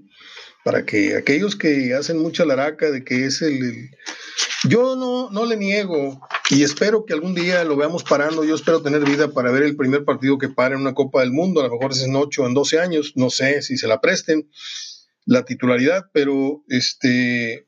Para 0.63 0.85
que 0.85 1.15
aquellos 1.15 1.55
que 1.55 1.93
hacen 1.93 2.17
mucha 2.17 2.45
laraca 2.45 2.91
de 2.91 3.03
que 3.03 3.25
es 3.25 3.41
el 3.41 3.89
yo 4.67 4.95
no, 4.95 5.29
no 5.31 5.45
le 5.45 5.55
niego 5.55 6.19
y 6.49 6.63
espero 6.63 7.05
que 7.05 7.13
algún 7.13 7.33
día 7.33 7.63
lo 7.63 7.77
veamos 7.77 8.03
parando. 8.03 8.43
Yo 8.43 8.55
espero 8.55 8.81
tener 8.81 9.05
vida 9.05 9.31
para 9.31 9.51
ver 9.51 9.63
el 9.63 9.77
primer 9.77 10.03
partido 10.03 10.37
que 10.37 10.49
pare 10.49 10.75
en 10.75 10.81
una 10.81 10.93
Copa 10.93 11.21
del 11.21 11.31
Mundo. 11.31 11.61
A 11.61 11.67
lo 11.67 11.73
mejor 11.73 11.91
es 11.91 12.03
en 12.03 12.15
8 12.15 12.43
o 12.43 12.47
en 12.47 12.53
12 12.53 12.79
años. 12.79 13.13
No 13.15 13.29
sé 13.29 13.61
si 13.61 13.77
se 13.77 13.87
la 13.87 14.01
presten 14.01 14.49
la 15.25 15.45
titularidad, 15.45 16.05
pero 16.11 16.63
este, 16.67 17.67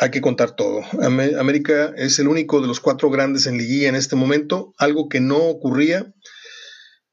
hay 0.00 0.10
que 0.10 0.20
contar 0.20 0.56
todo. 0.56 0.82
América 1.38 1.92
es 1.96 2.18
el 2.18 2.28
único 2.28 2.60
de 2.60 2.66
los 2.66 2.80
cuatro 2.80 3.10
grandes 3.10 3.46
en 3.46 3.58
liguilla 3.58 3.88
en 3.88 3.94
este 3.94 4.16
momento, 4.16 4.74
algo 4.78 5.08
que 5.08 5.20
no 5.20 5.36
ocurría. 5.36 6.12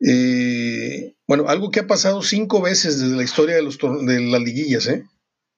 Eh, 0.01 1.15
bueno, 1.27 1.49
algo 1.49 1.71
que 1.71 1.81
ha 1.81 1.87
pasado 1.87 2.21
cinco 2.21 2.61
veces 2.61 2.99
desde 2.99 3.15
la 3.15 3.23
historia 3.23 3.55
de, 3.55 3.61
los, 3.61 3.77
de 3.77 4.19
las 4.19 4.41
liguillas, 4.41 4.87
¿eh? 4.87 5.03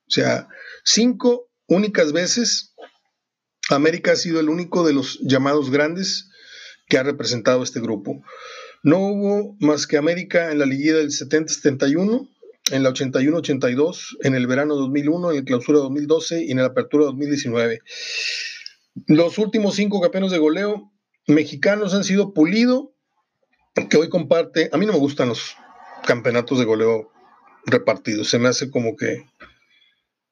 O 0.07 0.11
sea, 0.11 0.47
cinco 0.83 1.49
únicas 1.67 2.11
veces 2.11 2.73
América 3.69 4.13
ha 4.13 4.15
sido 4.15 4.39
el 4.39 4.49
único 4.49 4.85
de 4.85 4.93
los 4.93 5.19
llamados 5.21 5.69
grandes 5.69 6.29
que 6.87 6.97
ha 6.97 7.03
representado 7.03 7.63
este 7.63 7.79
grupo. 7.79 8.21
No 8.83 8.99
hubo 8.99 9.55
más 9.59 9.87
que 9.87 9.97
América 9.97 10.51
en 10.51 10.59
la 10.59 10.65
liguilla 10.65 10.97
del 10.97 11.11
70-71, 11.11 12.27
en 12.71 12.83
la 12.83 12.89
81-82, 12.89 14.17
en 14.23 14.35
el 14.35 14.47
verano 14.47 14.75
2001, 14.75 15.31
en 15.31 15.37
el 15.37 15.45
clausura 15.45 15.79
2012 15.79 16.43
y 16.43 16.51
en 16.51 16.57
la 16.57 16.65
apertura 16.65 17.05
2019. 17.05 17.81
Los 19.07 19.37
últimos 19.37 19.75
cinco 19.75 20.01
campeones 20.01 20.31
de 20.31 20.37
goleo 20.39 20.91
mexicanos 21.27 21.93
han 21.93 22.03
sido 22.03 22.33
Pulido, 22.33 22.93
que 23.73 23.97
hoy 23.97 24.09
comparte, 24.09 24.69
a 24.71 24.77
mí 24.77 24.85
no 24.85 24.93
me 24.93 24.99
gustan 24.99 25.29
los 25.29 25.55
campeonatos 26.05 26.59
de 26.59 26.65
goleo 26.65 27.11
repartidos, 27.65 28.29
se 28.29 28.39
me 28.39 28.49
hace 28.49 28.69
como 28.69 28.95
que 28.95 29.25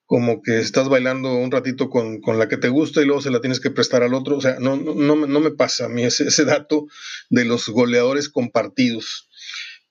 como 0.10 0.41
que 0.41 0.60
estás 0.60 0.89
bailando 0.89 1.36
un 1.36 1.51
ratito 1.51 1.91
con, 1.91 2.19
la 2.25 2.48
que 2.48 2.58
te 2.58 2.67
gusta 2.67 3.00
y 3.00 3.05
luego 3.05 3.22
se 3.22 3.29
la 3.29 3.41
tienes 3.41 3.60
que 3.60 3.69
prestar 3.69 4.01
al 4.01 4.15
otro. 4.15 4.38
O 4.38 4.41
sea, 4.41 4.58
no, 4.60 4.75
no, 4.75 5.15
no 5.15 5.39
me 5.39 5.51
pasa 5.51 5.86
a 5.86 5.88
mí 5.88 6.03
ese, 6.03 6.24
ese 6.29 6.46
dato 6.46 6.88
de 7.29 7.46
los 7.46 7.69
goleadores 7.69 8.27
compartidos. 8.27 9.29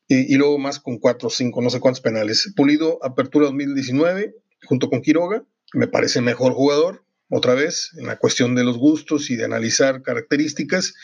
Y, 0.09 0.35
y, 0.35 0.37
luego 0.37 0.59
más 0.59 0.81
con 0.81 0.99
cuatro 0.99 1.29
o 1.29 1.31
cinco, 1.31 1.63
no 1.63 1.71
sé 1.71 1.79
cuántos 1.79 2.01
penales. 2.01 2.53
Pulido, 2.57 2.99
apertura 3.05 3.47
2019, 3.47 4.35
junto 4.65 4.91
con 4.91 5.03
Quiroga, 5.03 5.45
me 5.73 5.87
parece 5.87 6.21
mejor 6.21 6.53
jugador, 6.53 7.05
otra 7.31 7.55
vez, 7.55 7.91
en 7.97 8.07
la 8.07 8.17
cuestión 8.17 8.57
de 8.57 8.65
los 8.65 8.77
gustos 8.77 9.31
y 9.31 9.37
de 9.37 9.45
analizar 9.45 10.03
características, 10.03 10.95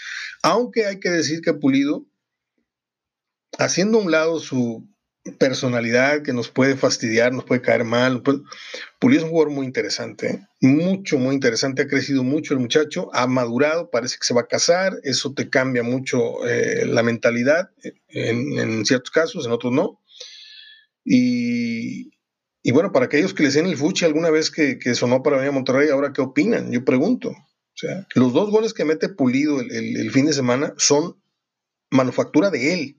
aunque 0.43 0.87
hay 0.87 0.99
que 0.99 1.11
decir 1.11 1.41
que 1.41 1.55
Pulido, 1.55 2.05
haciendo 3.59 3.99
a 3.99 4.03
un 4.03 4.11
lado 4.11 4.41
su 4.41 4.87
personalidad 5.39 6.23
que 6.23 6.33
nos 6.33 6.51
puede 6.51 6.77
fastidiar, 6.77 7.33
nos 7.33 7.45
puede 7.45 7.63
caer 7.63 7.85
mal. 7.85 8.23
Pulido 8.23 9.21
es 9.21 9.25
un 9.25 9.31
jugador 9.31 9.53
muy 9.53 9.67
interesante, 9.67 10.47
mucho, 10.61 11.19
muy 11.19 11.35
interesante. 11.35 11.83
Ha 11.83 11.89
crecido 11.89 12.23
mucho 12.23 12.55
el 12.55 12.61
muchacho, 12.61 13.11
ha 13.15 13.27
madurado, 13.27 13.91
parece 13.91 14.17
que 14.19 14.27
se 14.27 14.35
va 14.35 14.43
a 14.43 14.47
casar. 14.47 14.99
Eso 15.03 15.33
te 15.33 15.49
cambia 15.49 15.83
mucho 15.83 16.47
eh, 16.47 16.85
la 16.87 17.03
mentalidad 17.03 17.71
en, 18.09 18.85
ciertos 18.85 19.11
casos, 19.11 19.47
en 19.47 19.53
otros 19.53 19.73
no. 19.73 20.01
Y, 21.05 22.11
bueno, 22.73 22.93
para 22.93 23.07
aquellos 23.07 23.35
que 23.35 23.43
les 23.43 23.55
den 23.55 23.67
el 23.67 23.77
fuchi 23.77 24.05
alguna 24.05 24.31
vez 24.31 24.51
que, 24.51 24.79
sonó 24.95 25.23
para 25.23 25.37
venir 25.37 25.51
a 25.51 25.53
Monterrey, 25.53 25.89
ahora 25.89 26.13
qué 26.13 26.21
opinan, 26.21 26.71
yo 26.71 26.85
pregunto. 26.85 27.31
O 27.31 27.77
sea, 27.77 28.07
los 28.15 28.33
dos 28.33 28.51
goles 28.51 28.73
que 28.73 28.85
mete 28.85 29.09
Pulido 29.09 29.61
el 29.61 30.11
fin 30.13 30.27
de 30.27 30.33
semana 30.33 30.75
son 30.77 31.17
manufactura 31.91 32.51
de 32.51 32.75
él 32.75 32.97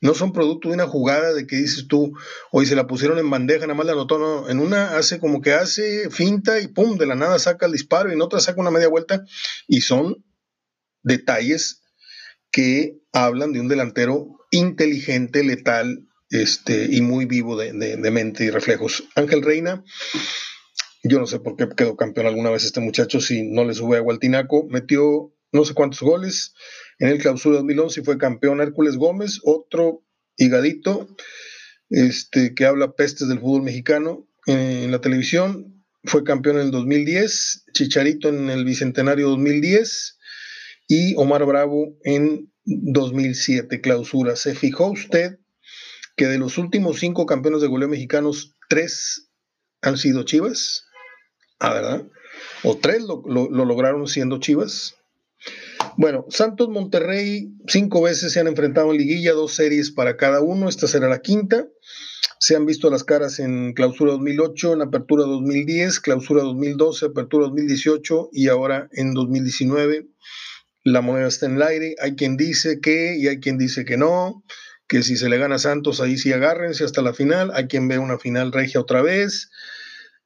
no 0.00 0.14
son 0.14 0.32
producto 0.32 0.68
de 0.68 0.74
una 0.74 0.86
jugada 0.86 1.32
de 1.32 1.46
que 1.46 1.56
dices 1.56 1.88
tú, 1.88 2.12
hoy 2.52 2.66
se 2.66 2.76
la 2.76 2.86
pusieron 2.86 3.18
en 3.18 3.30
bandeja, 3.30 3.66
nada 3.66 3.74
más 3.74 3.86
la 3.86 3.92
anotó, 3.92 4.18
no, 4.18 4.48
en 4.48 4.60
una 4.60 4.96
hace 4.96 5.18
como 5.18 5.40
que 5.40 5.52
hace 5.52 6.10
finta 6.10 6.60
y 6.60 6.68
pum, 6.68 6.96
de 6.98 7.06
la 7.06 7.14
nada 7.14 7.38
saca 7.38 7.66
el 7.66 7.72
disparo 7.72 8.10
y 8.10 8.14
en 8.14 8.22
otra 8.22 8.40
saca 8.40 8.60
una 8.60 8.70
media 8.70 8.88
vuelta 8.88 9.24
y 9.66 9.80
son 9.80 10.24
detalles 11.02 11.82
que 12.50 12.98
hablan 13.12 13.52
de 13.52 13.60
un 13.60 13.68
delantero 13.68 14.38
inteligente, 14.50 15.44
letal 15.44 16.08
este, 16.30 16.88
y 16.90 17.00
muy 17.00 17.24
vivo 17.24 17.56
de, 17.56 17.72
mente 18.10 18.44
y 18.44 18.50
reflejos. 18.50 19.04
Ángel 19.14 19.42
Reina, 19.42 19.84
yo 21.02 21.18
no 21.18 21.26
sé 21.26 21.40
por 21.40 21.56
qué 21.56 21.68
quedó 21.76 21.96
campeón 21.96 22.26
alguna 22.26 22.50
vez 22.50 22.64
este 22.64 22.80
muchacho 22.80 23.20
si 23.20 23.42
no 23.42 23.64
le 23.64 23.74
sube 23.74 23.96
a 23.96 24.00
Gualtinaco, 24.00 24.66
metió 24.68 25.34
no 25.52 25.64
sé 25.64 25.74
cuántos 25.74 26.00
goles, 26.00 26.54
en 26.98 27.08
el 27.08 27.18
clausura 27.18 27.58
2011 27.58 28.02
fue 28.02 28.18
campeón 28.18 28.60
Hércules 28.60 28.96
Gómez, 28.96 29.40
otro 29.44 30.04
higadito 30.36 31.08
este, 31.90 32.54
que 32.54 32.66
habla 32.66 32.92
pestes 32.92 33.28
del 33.28 33.40
fútbol 33.40 33.62
mexicano 33.62 34.28
en 34.46 34.90
la 34.90 35.00
televisión. 35.00 35.84
Fue 36.04 36.24
campeón 36.24 36.56
en 36.56 36.62
el 36.62 36.70
2010, 36.70 37.66
Chicharito 37.72 38.28
en 38.28 38.50
el 38.50 38.64
Bicentenario 38.64 39.28
2010 39.30 40.18
y 40.86 41.14
Omar 41.16 41.44
Bravo 41.44 41.96
en 42.04 42.52
2007, 42.64 43.80
clausura. 43.80 44.36
¿Se 44.36 44.54
fijó 44.54 44.90
usted 44.90 45.38
que 46.16 46.26
de 46.26 46.38
los 46.38 46.58
últimos 46.58 46.98
cinco 46.98 47.26
campeones 47.26 47.60
de 47.60 47.68
goleo 47.68 47.88
mexicanos, 47.88 48.56
tres 48.68 49.30
han 49.82 49.96
sido 49.96 50.24
Chivas? 50.24 50.84
Ah, 51.58 51.74
¿verdad? 51.74 52.06
O 52.62 52.76
tres 52.76 53.02
lo 53.02 53.48
lograron 53.48 54.06
siendo 54.06 54.38
Chivas. 54.38 54.97
Bueno, 55.98 56.26
Santos 56.28 56.68
Monterrey 56.68 57.50
cinco 57.66 58.00
veces 58.02 58.32
se 58.32 58.38
han 58.38 58.46
enfrentado 58.46 58.92
en 58.92 58.98
liguilla, 58.98 59.32
dos 59.32 59.54
series 59.54 59.90
para 59.90 60.16
cada 60.16 60.40
uno, 60.40 60.68
esta 60.68 60.86
será 60.86 61.08
la 61.08 61.22
quinta. 61.22 61.66
Se 62.38 62.54
han 62.54 62.66
visto 62.66 62.88
las 62.88 63.02
caras 63.02 63.40
en 63.40 63.72
clausura 63.72 64.12
2008, 64.12 64.74
en 64.74 64.82
apertura 64.82 65.24
2010, 65.24 65.98
clausura 65.98 66.44
2012, 66.44 67.06
apertura 67.06 67.46
2018 67.46 68.28
y 68.30 68.46
ahora 68.46 68.88
en 68.92 69.12
2019. 69.12 70.06
La 70.84 71.00
moneda 71.00 71.26
está 71.26 71.46
en 71.46 71.56
el 71.56 71.62
aire, 71.62 71.96
hay 72.00 72.14
quien 72.14 72.36
dice 72.36 72.78
que 72.80 73.16
y 73.16 73.26
hay 73.26 73.40
quien 73.40 73.58
dice 73.58 73.84
que 73.84 73.96
no, 73.96 74.44
que 74.86 75.02
si 75.02 75.16
se 75.16 75.28
le 75.28 75.36
gana 75.36 75.56
a 75.56 75.58
Santos 75.58 76.00
ahí 76.00 76.16
sí 76.16 76.32
agárrense 76.32 76.84
hasta 76.84 77.02
la 77.02 77.12
final, 77.12 77.50
hay 77.54 77.66
quien 77.66 77.88
ve 77.88 77.98
una 77.98 78.20
final 78.20 78.52
regia 78.52 78.80
otra 78.80 79.02
vez. 79.02 79.50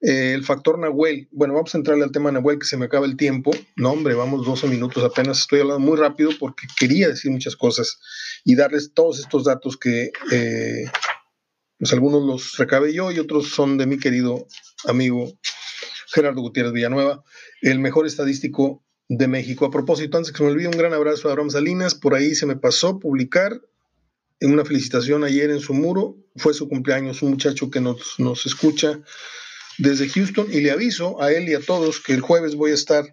Eh, 0.03 0.35
el 0.35 0.45
factor 0.45 0.81
Nahuel. 0.81 1.29
Bueno, 1.31 1.55
vamos 1.55 1.73
a 1.75 1.79
entrarle 1.79 2.03
al 2.03 2.11
tema 2.11 2.33
Nahuel, 2.33 2.59
que 2.59 2.67
se 2.67 2.77
me 2.77 2.87
acaba 2.87 3.07
el 3.07 3.17
tiempo. 3.17 3.53
No, 3.77 3.93
hombre, 3.93 4.15
vamos 4.15 4.45
12 4.45 4.67
minutos 4.67 5.05
apenas. 5.05 5.39
Estoy 5.39 5.61
hablando 5.61 5.79
muy 5.79 5.97
rápido 5.97 6.33
porque 6.41 6.67
quería 6.77 7.09
decir 7.09 7.31
muchas 7.31 7.55
cosas 7.55 8.01
y 8.45 8.57
darles 8.57 8.93
todos 8.95 9.21
estos 9.21 9.45
datos 9.45 9.77
que, 9.77 10.11
eh, 10.33 10.91
pues 11.79 11.93
algunos 11.93 12.25
los 12.25 12.57
recabé 12.57 12.93
yo 12.93 13.13
y 13.13 13.21
otros 13.21 13.51
son 13.51 13.79
de 13.79 13.87
mi 13.87 13.97
querido 13.97 14.49
amigo 14.87 15.33
Gerardo 16.13 16.41
Gutiérrez 16.41 16.73
Villanueva, 16.73 17.23
el 17.61 17.79
mejor 17.79 18.07
estadístico 18.07 18.85
de 19.09 19.29
México. 19.29 19.67
A 19.67 19.71
propósito, 19.71 20.17
antes 20.17 20.33
que 20.33 20.39
se 20.39 20.45
me 20.45 20.51
olvide, 20.51 20.67
un 20.67 20.77
gran 20.77 20.93
abrazo 20.93 21.29
a 21.29 21.31
Abraham 21.31 21.51
Salinas. 21.51 21.95
Por 21.95 22.15
ahí 22.15 22.35
se 22.35 22.47
me 22.47 22.57
pasó 22.57 22.99
publicar 22.99 23.61
una 24.41 24.65
felicitación 24.65 25.23
ayer 25.23 25.51
en 25.51 25.61
su 25.61 25.75
muro. 25.75 26.17
Fue 26.35 26.55
su 26.55 26.69
cumpleaños, 26.69 27.23
un 27.23 27.31
muchacho 27.31 27.71
que 27.71 27.81
nos, 27.81 28.19
nos 28.19 28.47
escucha 28.47 29.01
desde 29.79 30.09
Houston 30.09 30.47
y 30.50 30.61
le 30.61 30.71
aviso 30.71 31.23
a 31.23 31.33
él 31.33 31.49
y 31.49 31.55
a 31.55 31.61
todos 31.61 32.00
que 32.00 32.14
el 32.14 32.21
jueves 32.21 32.55
voy 32.55 32.71
a 32.73 32.75
estar, 32.75 33.05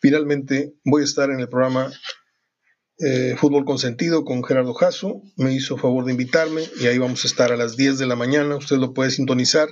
finalmente 0.00 0.74
voy 0.84 1.02
a 1.02 1.04
estar 1.04 1.30
en 1.30 1.40
el 1.40 1.48
programa 1.48 1.92
eh, 2.98 3.34
Fútbol 3.36 3.64
Consentido 3.64 4.24
con 4.24 4.44
Gerardo 4.44 4.74
Jasso. 4.74 5.22
Me 5.36 5.52
hizo 5.52 5.76
favor 5.76 6.04
de 6.04 6.12
invitarme 6.12 6.62
y 6.80 6.86
ahí 6.86 6.98
vamos 6.98 7.24
a 7.24 7.28
estar 7.28 7.52
a 7.52 7.56
las 7.56 7.76
10 7.76 7.98
de 7.98 8.06
la 8.06 8.16
mañana. 8.16 8.56
Usted 8.56 8.76
lo 8.76 8.94
puede 8.94 9.10
sintonizar 9.10 9.68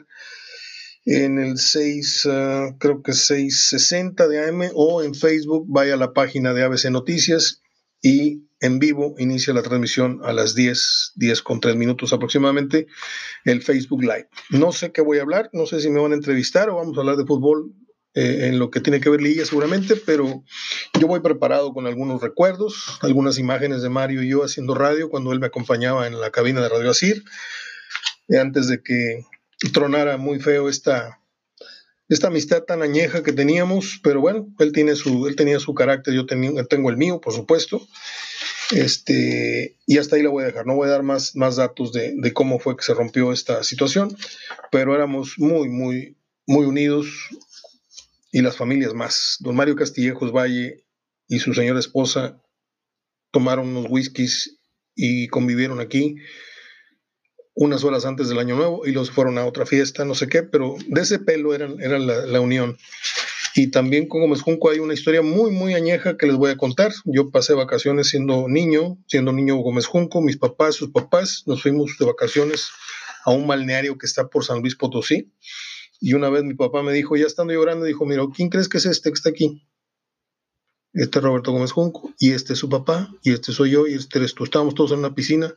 en 1.04 1.38
el 1.38 1.58
6, 1.58 2.28
ah, 2.30 2.76
creo 2.78 3.02
que 3.02 3.12
660 3.12 4.28
de 4.28 4.48
AM 4.48 4.70
o 4.74 5.02
en 5.02 5.14
Facebook. 5.14 5.66
Vaya 5.68 5.94
a 5.94 5.98
la 5.98 6.12
página 6.12 6.52
de 6.52 6.62
ABC 6.62 6.90
Noticias 6.90 7.62
y 8.00 8.48
en 8.62 8.78
vivo 8.78 9.14
inicia 9.18 9.52
la 9.52 9.62
transmisión 9.62 10.20
a 10.24 10.32
las 10.32 10.54
10, 10.54 11.12
10 11.16 11.42
con 11.42 11.60
3 11.60 11.76
minutos 11.76 12.12
aproximadamente, 12.12 12.86
el 13.44 13.60
Facebook 13.60 14.02
Live. 14.02 14.28
No 14.50 14.72
sé 14.72 14.92
qué 14.92 15.02
voy 15.02 15.18
a 15.18 15.22
hablar, 15.22 15.50
no 15.52 15.66
sé 15.66 15.80
si 15.80 15.90
me 15.90 16.00
van 16.00 16.12
a 16.12 16.14
entrevistar 16.14 16.70
o 16.70 16.76
vamos 16.76 16.96
a 16.96 17.00
hablar 17.00 17.16
de 17.16 17.26
fútbol 17.26 17.74
eh, 18.14 18.48
en 18.48 18.58
lo 18.58 18.70
que 18.70 18.80
tiene 18.80 19.00
que 19.00 19.10
ver 19.10 19.20
Lilla 19.20 19.44
seguramente, 19.44 19.96
pero 19.96 20.44
yo 20.98 21.06
voy 21.06 21.20
preparado 21.20 21.72
con 21.72 21.86
algunos 21.86 22.22
recuerdos, 22.22 22.98
algunas 23.00 23.38
imágenes 23.38 23.82
de 23.82 23.88
Mario 23.88 24.22
y 24.22 24.28
yo 24.28 24.44
haciendo 24.44 24.74
radio 24.74 25.10
cuando 25.10 25.32
él 25.32 25.40
me 25.40 25.46
acompañaba 25.46 26.06
en 26.06 26.20
la 26.20 26.30
cabina 26.30 26.60
de 26.60 26.68
Radio 26.68 26.90
Asir, 26.90 27.24
eh, 28.28 28.38
antes 28.38 28.68
de 28.68 28.82
que 28.82 29.24
tronara 29.72 30.18
muy 30.18 30.38
feo 30.40 30.68
esta, 30.68 31.21
esta 32.12 32.26
amistad 32.26 32.64
tan 32.64 32.82
añeja 32.82 33.22
que 33.22 33.32
teníamos, 33.32 33.98
pero 34.02 34.20
bueno, 34.20 34.46
él, 34.58 34.72
tiene 34.72 34.96
su, 34.96 35.26
él 35.26 35.34
tenía 35.34 35.58
su 35.58 35.72
carácter, 35.74 36.12
yo 36.12 36.26
tenía, 36.26 36.62
tengo 36.64 36.90
el 36.90 36.98
mío, 36.98 37.20
por 37.20 37.32
supuesto. 37.32 37.86
Este, 38.70 39.76
y 39.86 39.96
hasta 39.96 40.16
ahí 40.16 40.22
la 40.22 40.28
voy 40.28 40.42
a 40.42 40.46
dejar. 40.46 40.66
No 40.66 40.74
voy 40.74 40.88
a 40.88 40.92
dar 40.92 41.02
más, 41.02 41.34
más 41.36 41.56
datos 41.56 41.92
de, 41.92 42.12
de, 42.14 42.32
cómo 42.34 42.58
fue 42.58 42.76
que 42.76 42.82
se 42.82 42.92
rompió 42.92 43.32
esta 43.32 43.62
situación, 43.62 44.14
pero 44.70 44.94
éramos 44.94 45.38
muy, 45.38 45.70
muy, 45.70 46.16
muy 46.46 46.66
unidos 46.66 47.06
y 48.30 48.42
las 48.42 48.56
familias 48.56 48.92
más. 48.92 49.36
Don 49.40 49.56
Mario 49.56 49.76
Castillejos 49.76 50.32
Valle 50.32 50.84
y 51.28 51.38
su 51.38 51.54
señora 51.54 51.80
esposa 51.80 52.42
tomaron 53.30 53.68
unos 53.68 53.86
whiskies 53.88 54.58
y 54.94 55.28
convivieron 55.28 55.80
aquí 55.80 56.16
unas 57.54 57.84
horas 57.84 58.04
antes 58.06 58.28
del 58.28 58.38
año 58.38 58.56
nuevo 58.56 58.86
y 58.86 58.92
los 58.92 59.10
fueron 59.10 59.38
a 59.38 59.44
otra 59.44 59.66
fiesta, 59.66 60.04
no 60.04 60.14
sé 60.14 60.28
qué, 60.28 60.42
pero 60.42 60.76
de 60.86 61.00
ese 61.00 61.18
pelo 61.18 61.54
era, 61.54 61.68
era 61.80 61.98
la, 61.98 62.40
unión. 62.40 62.78
Y 63.54 63.70
también 63.70 64.08
con 64.08 64.22
Gómez 64.22 64.40
Junco 64.40 64.70
hay 64.70 64.78
una 64.78 64.94
historia 64.94 65.20
muy, 65.20 65.50
muy 65.50 65.74
añeja 65.74 66.16
que 66.16 66.26
les 66.26 66.36
voy 66.36 66.50
a 66.50 66.56
contar. 66.56 66.92
Yo 67.04 67.30
pasé 67.30 67.52
vacaciones 67.52 68.08
siendo 68.08 68.48
niño, 68.48 68.98
siendo 69.06 69.32
niño 69.32 69.56
Gómez 69.56 69.86
Junco, 69.86 70.22
mis 70.22 70.38
papás, 70.38 70.76
sus 70.76 70.90
papás, 70.90 71.42
nos 71.46 71.62
fuimos 71.62 71.96
de 71.98 72.06
vacaciones 72.06 72.70
a 73.24 73.30
un 73.30 73.46
balneario 73.46 73.98
que 73.98 74.06
está 74.06 74.28
por 74.28 74.44
San 74.44 74.60
Luis 74.60 74.74
Potosí. 74.74 75.30
Y 76.00 76.14
una 76.14 76.30
vez 76.30 76.44
mi 76.44 76.54
papá 76.54 76.82
me 76.82 76.92
dijo, 76.92 77.16
ya 77.16 77.26
estando 77.26 77.52
llorando, 77.52 77.84
dijo, 77.84 78.06
mira, 78.06 78.24
¿quién 78.34 78.48
crees 78.48 78.68
que 78.68 78.78
es 78.78 78.86
este 78.86 79.10
que 79.10 79.14
está 79.14 79.30
aquí? 79.30 79.62
Este 80.94 81.18
es 81.18 81.24
Roberto 81.24 81.52
Gómez 81.52 81.72
Junco, 81.72 82.12
y 82.18 82.32
este 82.32 82.52
es 82.52 82.58
su 82.58 82.68
papá, 82.68 83.08
y 83.22 83.32
este 83.32 83.52
soy 83.52 83.70
yo, 83.70 83.86
y 83.86 83.94
este 83.94 84.18
eres 84.18 84.34
tú. 84.34 84.44
Estábamos 84.44 84.74
todos 84.74 84.92
en 84.92 84.98
una 84.98 85.14
piscina. 85.14 85.54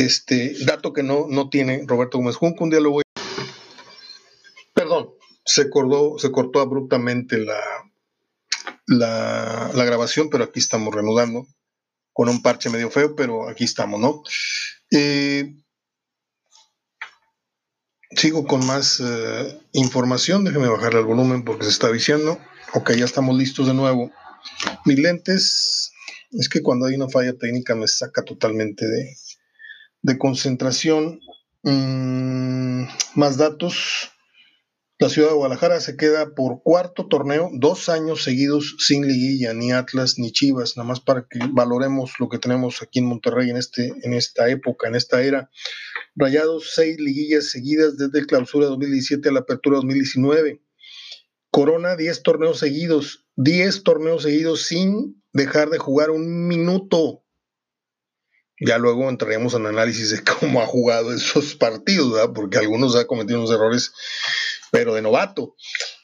Este 0.00 0.54
dato 0.64 0.94
que 0.94 1.02
no, 1.02 1.26
no 1.28 1.50
tiene 1.50 1.84
Roberto 1.86 2.16
Gómez 2.16 2.36
Junco, 2.36 2.64
un 2.64 2.70
día 2.70 2.80
lo 2.80 2.90
voy. 2.90 3.02
Perdón, 4.72 5.10
se 5.44 5.68
cortó, 5.68 6.18
se 6.18 6.32
cortó 6.32 6.60
abruptamente 6.60 7.36
la, 7.36 7.60
la, 8.86 9.84
grabación, 9.84 10.30
pero 10.30 10.44
aquí 10.44 10.58
estamos 10.58 10.94
reanudando 10.94 11.46
con 12.14 12.30
un 12.30 12.40
parche 12.40 12.70
medio 12.70 12.90
feo, 12.90 13.14
pero 13.14 13.46
aquí 13.46 13.64
estamos, 13.64 14.00
¿no? 14.00 14.22
Eh, 14.90 15.54
sigo 18.12 18.46
con 18.46 18.64
más 18.64 19.02
eh, 19.04 19.60
información, 19.72 20.44
déjeme 20.44 20.68
bajarle 20.68 21.00
el 21.00 21.04
volumen 21.04 21.44
porque 21.44 21.64
se 21.64 21.72
está 21.72 21.92
diciendo. 21.92 22.38
Ok, 22.72 22.92
ya 22.92 23.04
estamos 23.04 23.36
listos 23.36 23.66
de 23.66 23.74
nuevo. 23.74 24.10
Mis 24.86 24.98
lentes, 24.98 25.92
es 26.30 26.48
que 26.48 26.62
cuando 26.62 26.86
hay 26.86 26.94
una 26.94 27.10
falla 27.10 27.34
técnica 27.36 27.74
me 27.74 27.86
saca 27.86 28.24
totalmente 28.24 28.86
de, 28.86 29.14
concentración. 30.18 31.20
Mm, 31.62 32.84
más 33.14 33.36
datos. 33.36 34.10
La 34.98 35.08
ciudad 35.08 35.28
de 35.28 35.34
Guadalajara 35.34 35.80
se 35.80 35.96
queda 35.96 36.34
por 36.34 36.62
cuarto 36.62 37.06
torneo, 37.06 37.48
dos 37.54 37.88
años 37.88 38.22
seguidos 38.22 38.76
sin 38.78 39.06
liguilla, 39.06 39.54
ni 39.54 39.72
Atlas 39.72 40.18
ni 40.18 40.30
Chivas, 40.30 40.76
nada 40.76 40.86
más 40.86 41.00
para 41.00 41.26
que 41.26 41.38
valoremos 41.52 42.12
lo 42.18 42.28
que 42.28 42.38
tenemos 42.38 42.82
aquí 42.82 42.98
en 42.98 43.06
Monterrey 43.06 43.48
en, 43.48 43.56
este, 43.56 43.94
en 44.02 44.12
esta 44.12 44.50
época, 44.50 44.88
en 44.88 44.96
esta 44.96 45.22
era. 45.22 45.50
Rayados, 46.16 46.72
seis 46.74 47.00
liguillas 47.00 47.50
seguidas 47.50 47.96
desde 47.96 48.18
el 48.18 48.26
clausura 48.26 48.66
2017 48.66 49.26
a 49.26 49.32
la 49.32 49.40
apertura 49.40 49.76
2019. 49.76 50.60
Corona, 51.50 51.96
diez 51.96 52.22
torneos 52.22 52.58
seguidos, 52.58 53.26
diez 53.36 53.82
torneos 53.82 54.24
seguidos 54.24 54.66
sin 54.66 55.22
dejar 55.32 55.70
de 55.70 55.78
jugar 55.78 56.10
un 56.10 56.46
minuto. 56.46 57.24
Ya 58.60 58.78
luego 58.78 59.08
entraríamos 59.08 59.54
en 59.54 59.66
análisis 59.66 60.10
de 60.10 60.22
cómo 60.22 60.60
ha 60.60 60.66
jugado 60.66 61.12
esos 61.14 61.54
partidos, 61.54 62.30
porque 62.34 62.58
algunos 62.58 62.94
han 62.94 63.06
cometido 63.06 63.38
unos 63.38 63.50
errores 63.50 63.92
pero 64.70 64.94
de 64.94 65.02
novato. 65.02 65.56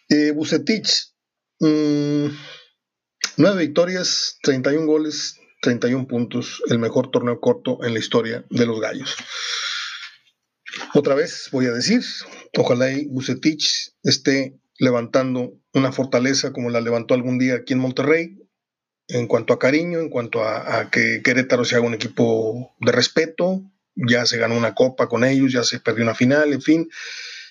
Eh, 0.08 0.32
Bucetich, 0.32 1.12
mm, 1.60 2.26
nueve 3.36 3.66
victorias, 3.66 4.38
31 4.42 4.86
goles, 4.86 5.38
31 5.62 6.06
puntos, 6.06 6.62
el 6.68 6.78
mejor 6.78 7.10
torneo 7.10 7.40
corto 7.40 7.84
en 7.84 7.92
la 7.92 7.98
historia 7.98 8.44
de 8.50 8.66
los 8.66 8.80
gallos. 8.80 9.16
Otra 10.94 11.14
vez 11.14 11.48
voy 11.52 11.66
a 11.66 11.72
decir, 11.72 12.02
ojalá 12.56 12.90
y 12.90 13.06
Bucetich 13.06 13.92
esté 14.02 14.58
levantando 14.78 15.52
una 15.72 15.92
fortaleza 15.92 16.52
como 16.52 16.70
la 16.70 16.80
levantó 16.80 17.14
algún 17.14 17.38
día 17.38 17.54
aquí 17.54 17.72
en 17.72 17.80
Monterrey, 17.80 18.38
en 19.08 19.26
cuanto 19.26 19.52
a 19.52 19.58
cariño, 19.58 20.00
en 20.00 20.08
cuanto 20.08 20.42
a, 20.42 20.90
que 20.90 21.22
Querétaro 21.22 21.64
se 21.64 21.76
haga 21.76 21.86
un 21.86 21.94
equipo 21.94 22.75
de 22.80 22.92
respeto, 22.92 23.62
ya 23.94 24.26
se 24.26 24.36
ganó 24.36 24.56
una 24.56 24.75
copa 24.75 25.08
con 25.08 25.25
ellos, 25.25 25.52
ya 25.52 25.64
se 25.64 25.80
perdió 25.80 26.04
una 26.04 26.14
final, 26.14 26.52
en 26.52 26.62
fin, 26.62 26.90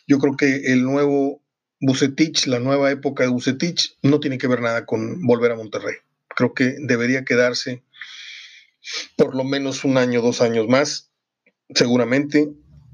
yo 0.07 0.19
creo 0.19 0.35
que 0.35 0.73
el 0.73 0.83
nuevo 0.83 1.41
Bucetich, 1.79 2.47
la 2.47 2.59
nueva 2.59 2.91
época 2.91 3.23
de 3.23 3.29
Bucetich, 3.29 3.97
no 4.01 4.19
tiene 4.19 4.37
que 4.37 4.47
ver 4.47 4.61
nada 4.61 4.85
con 4.85 5.25
volver 5.25 5.51
a 5.51 5.55
Monterrey. 5.55 5.95
Creo 6.27 6.53
que 6.53 6.75
debería 6.79 7.25
quedarse 7.25 7.83
por 9.15 9.35
lo 9.35 9.43
menos 9.43 9.83
un 9.83 9.97
año, 9.97 10.21
dos 10.21 10.41
años 10.41 10.67
más, 10.67 11.11
seguramente. 11.73 12.51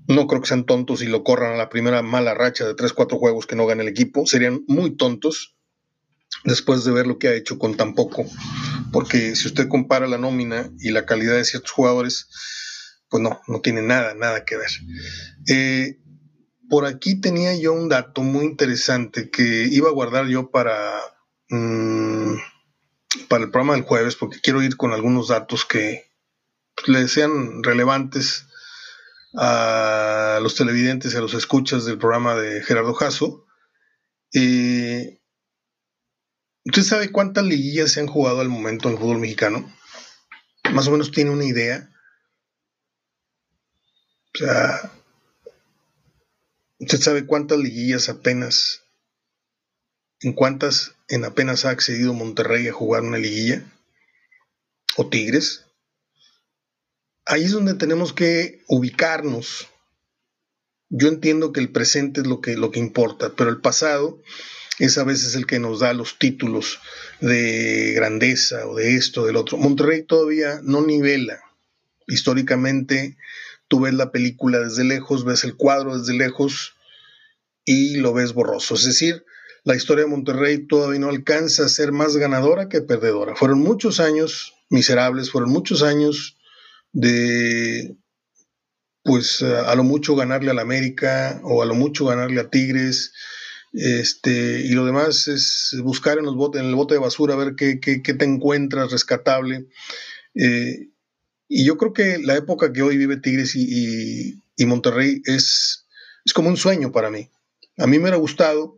No 0.07 0.27
creo 0.27 0.41
que 0.41 0.47
sean 0.47 0.65
tontos 0.65 1.01
y 1.01 1.07
lo 1.07 1.23
corran 1.23 1.53
a 1.53 1.57
la 1.57 1.69
primera 1.69 2.01
mala 2.01 2.33
racha 2.33 2.65
de 2.65 2.75
tres, 2.75 2.93
cuatro 2.93 3.17
juegos 3.17 3.45
que 3.45 3.55
no 3.55 3.65
gane 3.65 3.83
el 3.83 3.89
equipo. 3.89 4.25
Serían 4.25 4.63
muy 4.67 4.95
tontos 4.95 5.55
después 6.43 6.83
de 6.83 6.91
ver 6.91 7.07
lo 7.07 7.19
que 7.19 7.27
ha 7.27 7.33
hecho 7.33 7.57
con 7.59 7.75
tan 7.75 7.93
poco. 7.95 8.25
Porque 8.91 9.35
si 9.35 9.47
usted 9.47 9.67
compara 9.67 10.07
la 10.07 10.17
nómina 10.17 10.69
y 10.79 10.91
la 10.91 11.05
calidad 11.05 11.35
de 11.35 11.45
ciertos 11.45 11.71
jugadores, 11.71 12.27
pues 13.09 13.21
no, 13.21 13.39
no 13.47 13.61
tiene 13.61 13.81
nada, 13.81 14.13
nada 14.13 14.45
que 14.45 14.57
ver. 14.57 14.71
Eh, 15.47 15.99
por 16.69 16.85
aquí 16.85 17.19
tenía 17.19 17.55
yo 17.55 17.73
un 17.73 17.89
dato 17.89 18.21
muy 18.21 18.45
interesante 18.45 19.29
que 19.29 19.67
iba 19.69 19.89
a 19.89 19.93
guardar 19.93 20.27
yo 20.27 20.51
para, 20.51 20.99
mm, 21.49 22.35
para 23.27 23.43
el 23.43 23.51
programa 23.51 23.73
del 23.73 23.83
jueves, 23.83 24.15
porque 24.15 24.39
quiero 24.41 24.63
ir 24.63 24.77
con 24.77 24.93
algunos 24.93 25.27
datos 25.27 25.65
que 25.65 26.05
pues, 26.75 26.87
le 26.87 27.07
sean 27.07 27.63
relevantes 27.63 28.45
a 29.35 30.39
los 30.41 30.55
televidentes 30.55 31.13
y 31.13 31.17
a 31.17 31.21
los 31.21 31.33
escuchas 31.33 31.85
del 31.85 31.97
programa 31.97 32.35
de 32.35 32.61
Gerardo 32.63 32.93
Jasso. 32.93 33.45
Eh, 34.33 35.20
¿Usted 36.65 36.83
sabe 36.83 37.11
cuántas 37.11 37.45
liguillas 37.45 37.91
se 37.91 37.99
han 37.99 38.07
jugado 38.07 38.41
al 38.41 38.49
momento 38.49 38.87
en 38.87 38.95
el 38.95 38.99
fútbol 38.99 39.19
mexicano? 39.19 39.71
Más 40.71 40.87
o 40.87 40.91
menos 40.91 41.11
tiene 41.11 41.31
una 41.31 41.45
idea. 41.45 41.89
O 44.33 44.37
sea, 44.37 44.91
¿Usted 46.81 46.99
sabe 46.99 47.27
cuántas 47.27 47.59
liguillas 47.59 48.09
apenas, 48.09 48.81
en 50.21 50.33
cuántas 50.33 50.95
en 51.09 51.25
apenas 51.25 51.63
ha 51.63 51.69
accedido 51.69 52.15
Monterrey 52.15 52.67
a 52.67 52.73
jugar 52.73 53.03
una 53.03 53.19
liguilla? 53.19 53.63
¿O 54.97 55.07
Tigres? 55.07 55.63
Ahí 57.23 57.43
es 57.43 57.51
donde 57.51 57.75
tenemos 57.75 58.13
que 58.13 58.63
ubicarnos. 58.67 59.67
Yo 60.89 61.07
entiendo 61.07 61.53
que 61.53 61.59
el 61.59 61.71
presente 61.71 62.21
es 62.21 62.27
lo 62.27 62.41
que, 62.41 62.57
lo 62.57 62.71
que 62.71 62.79
importa, 62.79 63.35
pero 63.37 63.51
el 63.51 63.61
pasado 63.61 64.19
es 64.85 64.97
a 64.97 65.03
veces 65.03 65.35
el 65.35 65.45
que 65.45 65.59
nos 65.59 65.79
da 65.79 65.93
los 65.93 66.17
títulos 66.17 66.79
de 67.19 67.93
grandeza 67.95 68.67
o 68.67 68.75
de 68.75 68.95
esto, 68.95 69.25
del 69.25 69.35
otro. 69.35 69.57
Monterrey 69.57 70.03
todavía 70.03 70.59
no 70.63 70.85
nivela 70.85 71.39
históricamente 72.07 73.15
tú 73.67 73.79
ves 73.79 73.93
la 73.93 74.11
película 74.11 74.59
desde 74.59 74.83
lejos, 74.83 75.23
ves 75.23 75.43
el 75.43 75.55
cuadro 75.55 75.97
desde 75.97 76.13
lejos 76.13 76.73
y 77.63 77.97
lo 77.97 78.11
ves 78.11 78.33
borroso. 78.33 78.75
Es 78.75 78.83
decir, 78.85 79.23
la 79.63 79.75
historia 79.75 80.03
de 80.03 80.09
Monterrey 80.09 80.65
todavía 80.67 80.99
no 80.99 81.09
alcanza 81.09 81.65
a 81.65 81.69
ser 81.69 81.91
más 81.91 82.17
ganadora 82.17 82.67
que 82.67 82.81
perdedora. 82.81 83.35
Fueron 83.35 83.59
muchos 83.59 83.99
años 83.99 84.55
miserables, 84.69 85.31
fueron 85.31 85.51
muchos 85.51 85.83
años 85.83 86.37
de, 86.91 87.95
pues 89.03 89.41
a 89.41 89.73
lo 89.75 89.83
mucho 89.83 90.15
ganarle 90.15 90.51
al 90.51 90.59
América 90.59 91.39
o 91.43 91.61
a 91.61 91.65
lo 91.65 91.75
mucho 91.75 92.05
ganarle 92.05 92.41
a 92.41 92.49
Tigres. 92.49 93.13
Este, 93.73 94.61
y 94.61 94.69
lo 94.69 94.85
demás 94.85 95.27
es 95.27 95.77
buscar 95.81 96.17
en, 96.17 96.25
los 96.25 96.35
botes, 96.35 96.61
en 96.61 96.67
el 96.67 96.75
bote 96.75 96.95
de 96.95 96.99
basura, 96.99 97.35
ver 97.35 97.55
qué, 97.55 97.77
te 97.77 98.25
encuentras 98.25 98.91
rescatable. 98.91 99.67
Eh, 100.35 100.89
y 101.47 101.65
yo 101.65 101.77
creo 101.77 101.93
que 101.93 102.19
la 102.19 102.35
época 102.35 102.73
que 102.73 102.81
hoy 102.81 102.97
vive 102.97 103.17
Tigres 103.17 103.55
y, 103.55 104.41
Monterrey 104.65 105.21
es, 105.25 105.87
es, 106.23 106.33
como 106.33 106.49
un 106.49 106.57
sueño 106.57 106.91
para 106.91 107.09
mí. 107.09 107.29
A 107.77 107.87
mí 107.87 107.97
me 107.97 108.03
hubiera 108.03 108.17
gustado, 108.17 108.77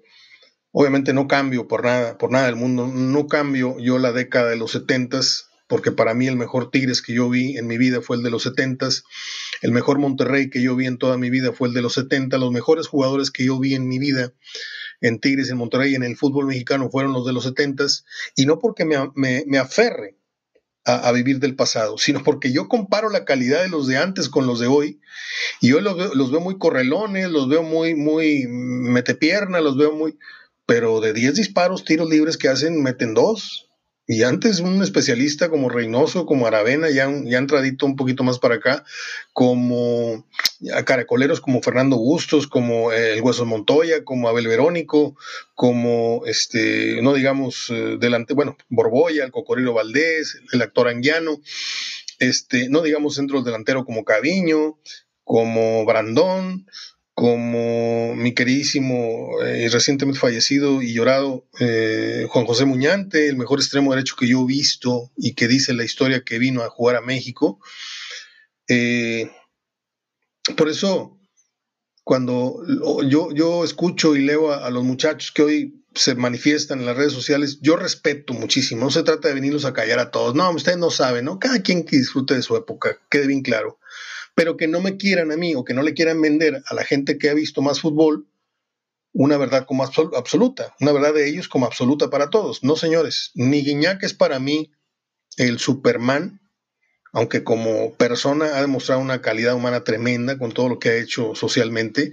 obviamente 0.71 1.11
no 1.13 1.27
cambio 1.27 1.67
por 1.67 1.83
nada, 1.83 2.17
por 2.17 2.31
nada 2.31 2.45
del 2.45 2.55
mundo, 2.55 2.87
no 2.87 3.27
cambio 3.27 3.77
yo 3.79 3.99
la 3.99 4.13
década 4.13 4.49
de 4.49 4.55
los 4.55 4.71
setentas, 4.71 5.49
porque 5.67 5.91
para 5.91 6.13
mí 6.13 6.27
el 6.27 6.37
mejor 6.37 6.71
Tigres 6.71 7.01
que 7.01 7.13
yo 7.13 7.29
vi 7.29 7.57
en 7.57 7.67
mi 7.67 7.77
vida 7.77 8.01
fue 8.01 8.15
el 8.15 8.23
de 8.23 8.29
los 8.29 8.43
setentas, 8.43 9.03
el 9.61 9.71
mejor 9.71 9.99
Monterrey 9.99 10.49
que 10.49 10.61
yo 10.61 10.75
vi 10.75 10.85
en 10.85 10.97
toda 10.97 11.17
mi 11.17 11.29
vida 11.29 11.51
fue 11.51 11.67
el 11.67 11.73
de 11.73 11.81
los 11.81 11.93
70, 11.95 12.37
los 12.37 12.51
mejores 12.51 12.87
jugadores 12.87 13.29
que 13.29 13.45
yo 13.45 13.59
vi 13.59 13.75
en 13.75 13.87
mi 13.87 13.99
vida 13.99 14.31
en 15.03 15.19
Tigres, 15.19 15.49
en 15.49 15.57
Monterrey, 15.57 15.93
en 15.93 16.03
el 16.03 16.17
fútbol 16.17 16.47
mexicano 16.47 16.89
fueron 16.89 17.13
los 17.13 17.25
de 17.25 17.33
los 17.33 17.43
setentas, 17.43 18.05
y 18.35 18.47
no 18.47 18.57
porque 18.57 18.85
me, 18.85 18.97
me, 19.13 19.43
me 19.45 19.59
aferre 19.59 20.17
a, 20.85 21.11
vivir 21.11 21.39
del 21.39 21.55
pasado, 21.55 21.97
sino 21.97 22.23
porque 22.23 22.51
yo 22.51 22.67
comparo 22.67 23.09
la 23.09 23.25
calidad 23.25 23.61
de 23.61 23.69
los 23.69 23.87
de 23.87 23.97
antes 23.97 24.27
con 24.27 24.47
los 24.47 24.59
de 24.59 24.67
hoy 24.67 24.99
y 25.61 25.71
hoy 25.71 25.81
los 25.81 25.95
veo, 25.95 26.13
los 26.13 26.31
veo 26.31 26.41
muy 26.41 26.57
correlones, 26.57 27.29
los 27.29 27.47
veo 27.47 27.63
muy, 27.63 27.95
muy 27.95 28.45
metepierna, 28.47 29.61
los 29.61 29.77
veo 29.77 29.93
muy, 29.93 30.17
pero 30.65 30.99
de 30.99 31.13
10 31.13 31.35
disparos, 31.35 31.85
tiros 31.85 32.09
libres 32.09 32.37
que 32.37 32.49
hacen, 32.49 32.83
meten 32.83 33.13
dos. 33.13 33.62
Y 34.05 34.23
antes 34.23 34.59
un 34.59 34.81
especialista 34.83 35.49
como 35.49 35.69
Reynoso, 35.69 36.25
como 36.25 36.45
Aravena, 36.45 36.89
ya, 36.89 37.09
ya 37.23 37.37
han 37.37 37.47
tradito 37.47 37.85
un 37.85 37.95
poquito 37.95 38.23
más 38.23 38.37
para 38.37 38.55
acá, 38.55 38.83
como 39.31 40.27
a 40.73 40.83
caracoleros 40.83 41.39
como 41.39 41.61
Fernando 41.61 41.97
Bustos, 41.97 42.47
como 42.47 42.91
el 42.91 43.21
Hueso 43.21 43.45
Montoya, 43.45 44.03
como 44.03 44.27
Abel 44.27 44.47
Verónico, 44.47 45.15
como 45.55 46.23
este, 46.25 47.01
no 47.01 47.13
digamos, 47.13 47.69
eh, 47.69 47.97
delante, 47.97 48.33
bueno, 48.33 48.57
Borboya, 48.67 49.23
el 49.23 49.31
Cocoriro 49.31 49.73
Valdés, 49.73 50.37
el 50.51 50.61
actor 50.61 50.89
Anguiano, 50.89 51.39
este, 52.19 52.67
no 52.67 52.81
digamos 52.81 53.15
centro 53.15 53.41
delantero 53.41 53.85
como 53.85 54.03
Caviño, 54.03 54.77
como 55.23 55.85
Brandón, 55.85 56.67
como 57.13 58.15
mi 58.15 58.33
queridísimo 58.33 59.29
y 59.41 59.65
eh, 59.65 59.69
recientemente 59.69 60.19
fallecido 60.19 60.81
y 60.81 60.93
llorado 60.93 61.47
eh, 61.59 62.25
Juan 62.29 62.45
José 62.45 62.65
Muñante, 62.65 63.27
el 63.27 63.37
mejor 63.37 63.59
extremo 63.59 63.91
derecho 63.91 64.15
que 64.17 64.27
yo 64.27 64.43
he 64.43 64.47
visto 64.47 65.11
y 65.15 65.35
que 65.35 65.47
dice 65.47 65.73
la 65.73 65.83
historia 65.83 66.23
que 66.23 66.39
vino 66.39 66.63
a 66.63 66.69
jugar 66.69 66.95
a 66.95 67.01
México. 67.01 67.59
Eh, 68.67 69.29
por 70.57 70.69
eso 70.69 71.19
cuando 72.03 72.61
yo, 73.07 73.31
yo 73.31 73.63
escucho 73.63 74.15
y 74.15 74.23
leo 74.23 74.51
a, 74.51 74.69
los 74.69 74.83
muchachos 74.83 75.31
que 75.31 75.41
hoy 75.41 75.82
se 75.95 76.15
manifiestan 76.15 76.79
en 76.79 76.85
las 76.85 76.97
redes 76.97 77.13
sociales, 77.13 77.59
yo 77.61 77.75
respeto 77.75 78.33
muchísimo. 78.33 78.85
No 78.85 78.91
se 78.91 79.03
trata 79.03 79.27
de 79.27 79.33
venirlos 79.33 79.65
a 79.65 79.73
callar 79.73 79.99
a 79.99 80.11
todos. 80.11 80.35
No, 80.35 80.49
ustedes 80.51 80.77
no 80.77 80.89
saben, 80.89 81.25
¿no? 81.25 81.39
Cada 81.39 81.61
quien 81.61 81.83
que 81.85 81.97
disfrute 81.97 82.35
de 82.35 82.41
su 82.41 82.55
época, 82.55 82.97
quede 83.09 83.27
bien 83.27 83.41
claro. 83.41 83.79
Pero 84.35 84.57
que 84.57 84.67
no 84.67 84.81
me 84.81 84.97
quieran 84.97 85.31
a 85.31 85.37
mí 85.37 85.55
o 85.55 85.63
que 85.63 85.73
no 85.73 85.83
le 85.83 85.93
quieran 85.93 86.21
vender 86.21 86.63
a 86.65 86.73
la 86.73 86.83
gente 86.83 87.17
que 87.17 87.29
ha 87.29 87.33
visto 87.33 87.61
más 87.61 87.79
fútbol 87.79 88.27
una 89.15 89.37
verdad 89.37 89.65
como 89.67 89.83
absoluta, 89.83 90.73
una 90.79 90.91
verdad 90.91 91.13
de 91.13 91.29
ellos 91.29 91.47
como 91.47 91.67
absoluta 91.67 92.09
para 92.09 92.31
todos. 92.31 92.63
No, 92.63 92.75
señores, 92.75 93.31
ni 93.35 93.61
Guiñac 93.61 94.01
es 94.01 94.15
para 94.15 94.39
mí 94.39 94.71
el 95.37 95.59
Superman 95.59 96.39
aunque 97.13 97.43
como 97.43 97.93
persona 97.93 98.57
ha 98.57 98.61
demostrado 98.61 98.99
una 98.99 99.21
calidad 99.21 99.53
humana 99.53 99.83
tremenda 99.83 100.37
con 100.39 100.51
todo 100.51 100.67
lo 100.67 100.79
que 100.79 100.89
ha 100.89 100.97
hecho 100.97 101.35
socialmente, 101.35 102.11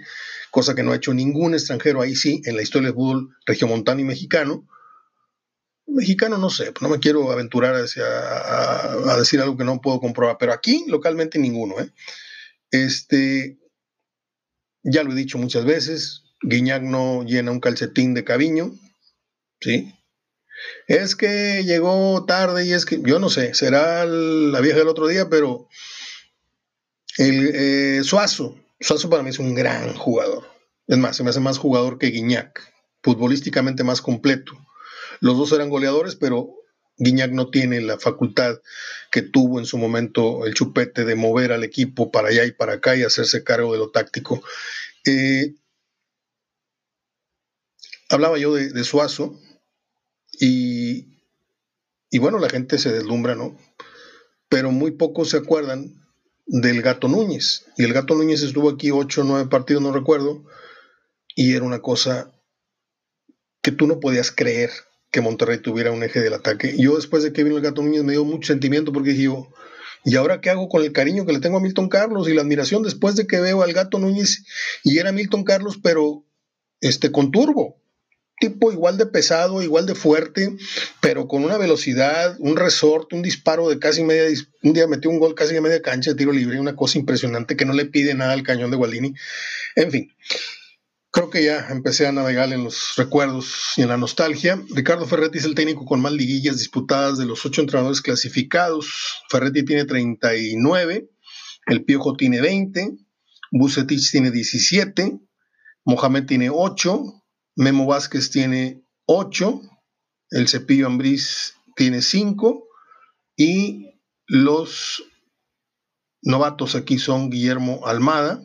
cosa 0.50 0.74
que 0.74 0.82
no 0.82 0.92
ha 0.92 0.96
hecho 0.96 1.14
ningún 1.14 1.54
extranjero 1.54 2.02
ahí 2.02 2.14
sí 2.14 2.42
en 2.44 2.56
la 2.56 2.62
historia 2.62 2.88
del 2.88 2.94
fútbol 2.94 3.36
regiomontano 3.46 4.00
y 4.00 4.04
mexicano. 4.04 4.66
Mexicano 5.86 6.38
no 6.38 6.50
sé, 6.50 6.72
no 6.80 6.88
me 6.88 7.00
quiero 7.00 7.32
aventurar 7.32 7.74
a, 7.74 9.16
decir 9.16 9.40
algo 9.40 9.56
que 9.56 9.64
no 9.64 9.80
puedo 9.80 10.00
comprobar, 10.00 10.36
pero 10.38 10.52
aquí 10.52 10.84
localmente 10.86 11.38
ninguno. 11.38 11.80
¿eh? 11.80 11.90
Este, 12.70 13.58
ya 14.82 15.02
lo 15.02 15.12
he 15.12 15.16
dicho 15.16 15.38
muchas 15.38 15.64
veces, 15.64 16.22
Guiñac 16.42 16.82
no 16.82 17.24
llena 17.24 17.50
un 17.50 17.60
calcetín 17.60 18.14
de 18.14 18.24
cabiño, 18.24 18.72
¿sí? 19.60 19.94
Es 20.86 21.16
que 21.16 21.64
llegó 21.64 22.24
tarde 22.26 22.66
y 22.66 22.72
es 22.72 22.84
que, 22.84 23.00
yo 23.02 23.18
no 23.18 23.30
sé, 23.30 23.54
será 23.54 24.04
la 24.04 24.60
vieja 24.60 24.78
del 24.78 24.88
otro 24.88 25.06
día, 25.06 25.28
pero 25.28 25.68
el 27.16 27.50
eh, 27.54 28.04
Suazo, 28.04 28.60
Suazo 28.80 29.10
para 29.10 29.22
mí 29.22 29.30
es 29.30 29.38
un 29.38 29.54
gran 29.54 29.94
jugador. 29.94 30.44
Es 30.86 30.98
más, 30.98 31.16
se 31.16 31.22
me 31.22 31.30
hace 31.30 31.40
más 31.40 31.58
jugador 31.58 31.98
que 31.98 32.08
Guiñac, 32.08 32.60
futbolísticamente 33.02 33.84
más 33.84 34.00
completo. 34.02 34.52
Los 35.20 35.36
dos 35.36 35.52
eran 35.52 35.68
goleadores, 35.68 36.16
pero 36.16 36.54
Guiñac 36.96 37.32
no 37.32 37.50
tiene 37.50 37.80
la 37.80 37.98
facultad 37.98 38.58
que 39.10 39.22
tuvo 39.22 39.58
en 39.58 39.66
su 39.66 39.78
momento 39.78 40.46
el 40.46 40.54
chupete 40.54 41.04
de 41.04 41.14
mover 41.14 41.52
al 41.52 41.64
equipo 41.64 42.10
para 42.10 42.28
allá 42.28 42.44
y 42.44 42.52
para 42.52 42.74
acá 42.74 42.96
y 42.96 43.02
hacerse 43.02 43.44
cargo 43.44 43.72
de 43.72 43.78
lo 43.78 43.90
táctico. 43.90 44.42
Eh, 45.04 45.54
hablaba 48.08 48.38
yo 48.38 48.54
de 48.54 48.84
Suazo, 48.84 49.38
y, 50.42 52.18
bueno, 52.18 52.38
la 52.38 52.48
gente 52.48 52.78
se 52.78 52.90
deslumbra, 52.90 53.34
¿no? 53.34 53.58
Pero 54.48 54.70
muy 54.72 54.92
pocos 54.92 55.30
se 55.30 55.36
acuerdan 55.36 55.94
del 56.46 56.83
Gato 56.83 57.09
Núñez. 57.09 57.66
Y 57.76 57.85
el 57.85 57.92
Gato 57.92 58.14
Núñez 58.14 58.42
estuvo 58.42 58.70
aquí 58.70 58.90
ocho 58.90 59.22
o 59.22 59.24
nueve 59.24 59.48
partidos, 59.48 59.83
no 59.83 59.92
recuerdo, 59.92 60.44
y 61.35 61.55
era 61.55 61.64
una 61.64 61.81
cosa 61.81 62.33
que 63.62 63.72
tú 63.72 63.87
no 63.87 64.00
podías 64.00 64.31
creer 64.31 64.70
que 65.11 65.20
Monterrey 65.20 65.59
tuviera 65.59 65.90
un 65.90 66.03
eje 66.03 66.20
del 66.20 66.35
ataque. 66.35 66.74
Yo 66.79 66.96
después 66.96 67.22
de 67.22 67.33
que 67.33 67.44
vino 67.44 67.57
el 67.57 67.62
Gato 67.62 67.83
Núñez 67.83 68.05
me 68.05 68.12
dio 68.12 68.24
mucho 68.24 68.53
sentimiento 68.53 68.92
porque 68.92 69.11
dije 69.11 69.24
yo, 69.24 69.48
¿y 70.05 70.16
ahora 70.16 70.40
qué 70.40 70.50
hago 70.50 70.68
con 70.68 70.83
el 70.83 70.92
cariño 70.92 71.26
que 71.26 71.33
le 71.33 71.40
tengo 71.40 71.59
a 71.59 71.61
Milton 71.61 71.88
Carlos 71.88 72.29
y 72.29 72.35
la 72.35 72.42
admiración 72.42 72.83
después 72.83 73.16
de 73.16 73.26
que 73.26 73.40
veo 73.40 73.62
al 73.62 73.72
Gato 73.72 73.98
Núñez 73.98 74.44
y 74.85 74.98
era 74.98 75.12
Milton 75.12 75.44
Carlos 75.44 75.79
pero 75.83 76.24
este 76.81 77.11
con 77.11 77.31
turbo? 77.31 77.79
Tipo 78.40 78.72
igual 78.72 78.96
de 78.96 79.07
pesado, 79.07 79.62
igual 79.62 79.87
de 79.87 79.94
fuerte, 79.94 80.57
pero 81.00 81.29
con 81.29 81.44
una 81.44 81.59
velocidad, 81.59 82.35
un 82.40 82.57
resorte, 82.57 83.14
un 83.14 83.22
disparo 83.22 83.68
de 83.68 83.79
casi 83.79 84.03
media, 84.03 84.26
un 84.62 84.72
día 84.72 84.88
metió 84.88 85.11
un 85.11 85.20
gol 85.20 85.35
casi 85.35 85.55
de 85.55 85.61
media 85.61 85.83
cancha 85.83 86.11
de 86.11 86.16
tiro 86.16 86.33
libre, 86.33 86.59
una 86.59 86.74
cosa 86.74 86.98
impresionante 86.98 87.57
que 87.57 87.66
no 87.66 87.74
le 87.74 87.85
pide 87.85 88.14
nada 88.14 88.33
al 88.33 88.42
cañón 88.42 88.70
de 88.70 88.79
Gualdini. 88.79 89.14
En 89.76 89.90
fin, 89.92 90.12
creo 91.11 91.29
que 91.29 91.44
ya 91.44 91.68
empecé 91.68 92.07
a 92.07 92.12
navegar 92.12 92.53
en 92.53 92.64
los 92.64 92.94
recuerdos 92.96 93.74
y 93.76 93.83
en 93.83 93.88
la 93.88 93.98
nostalgia. 93.98 94.61
Ricardo 94.74 95.07
Ferretti 95.07 95.38
es 95.38 95.44
el 95.44 95.55
técnico 95.55 95.85
con 95.85 96.00
más 96.00 96.12
liguillas 96.12 96.59
disputadas 96.59 97.18
de 97.18 97.26
los 97.26 97.44
ocho 97.44 97.61
entrenadores 97.61 98.00
clasificados. 98.00 99.22
Ferretti 99.29 99.64
tiene 99.64 99.85
39, 99.85 101.11
el 101.66 101.85
Piojo 101.85 102.16
tiene 102.16 102.40
20, 102.40 102.96
Bucetich 103.50 104.11
tiene 104.11 104.31
17, 104.31 105.20
Mohamed 105.85 106.24
tiene 106.24 106.48
8, 106.50 107.19
Memo 107.61 107.85
Vázquez 107.85 108.31
tiene 108.31 108.83
8, 109.05 109.61
el 110.31 110.49
Cepillo 110.49 110.87
Ambriz 110.87 111.57
tiene 111.77 112.01
5 112.01 112.66
y 113.37 114.01
los 114.27 115.05
novatos 116.23 116.75
aquí 116.75 116.99
son 116.99 117.29
Guillermo 117.29 117.87
Almada 117.87 118.42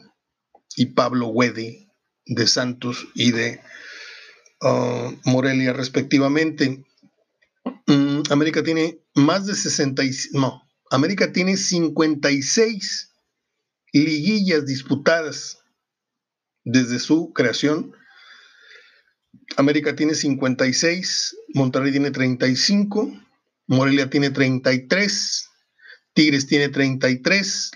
y 0.75 0.87
Pablo 0.87 1.27
Huede 1.27 1.87
de 2.25 2.45
Santos 2.45 3.07
y 3.13 3.31
de 3.31 3.61
uh, 4.59 5.13
Morelia 5.23 5.71
respectivamente. 5.71 6.83
Mm, 7.87 8.23
América 8.29 8.63
tiene 8.63 8.99
más 9.13 9.45
de 9.45 9.55
60, 9.55 10.03
no, 10.33 10.61
América 10.91 11.31
tiene 11.31 11.55
56 11.55 13.13
liguillas 13.93 14.65
disputadas 14.65 15.59
desde 16.65 16.99
su 16.99 17.31
creación 17.31 17.95
América 19.57 19.95
tiene 19.95 20.15
56, 20.15 21.37
Monterrey 21.53 21.91
tiene 21.91 22.11
35, 22.11 23.11
Morelia 23.67 24.09
tiene 24.09 24.29
33, 24.31 25.49
Tigres 26.13 26.47
tiene 26.47 26.69
33, 26.69 27.71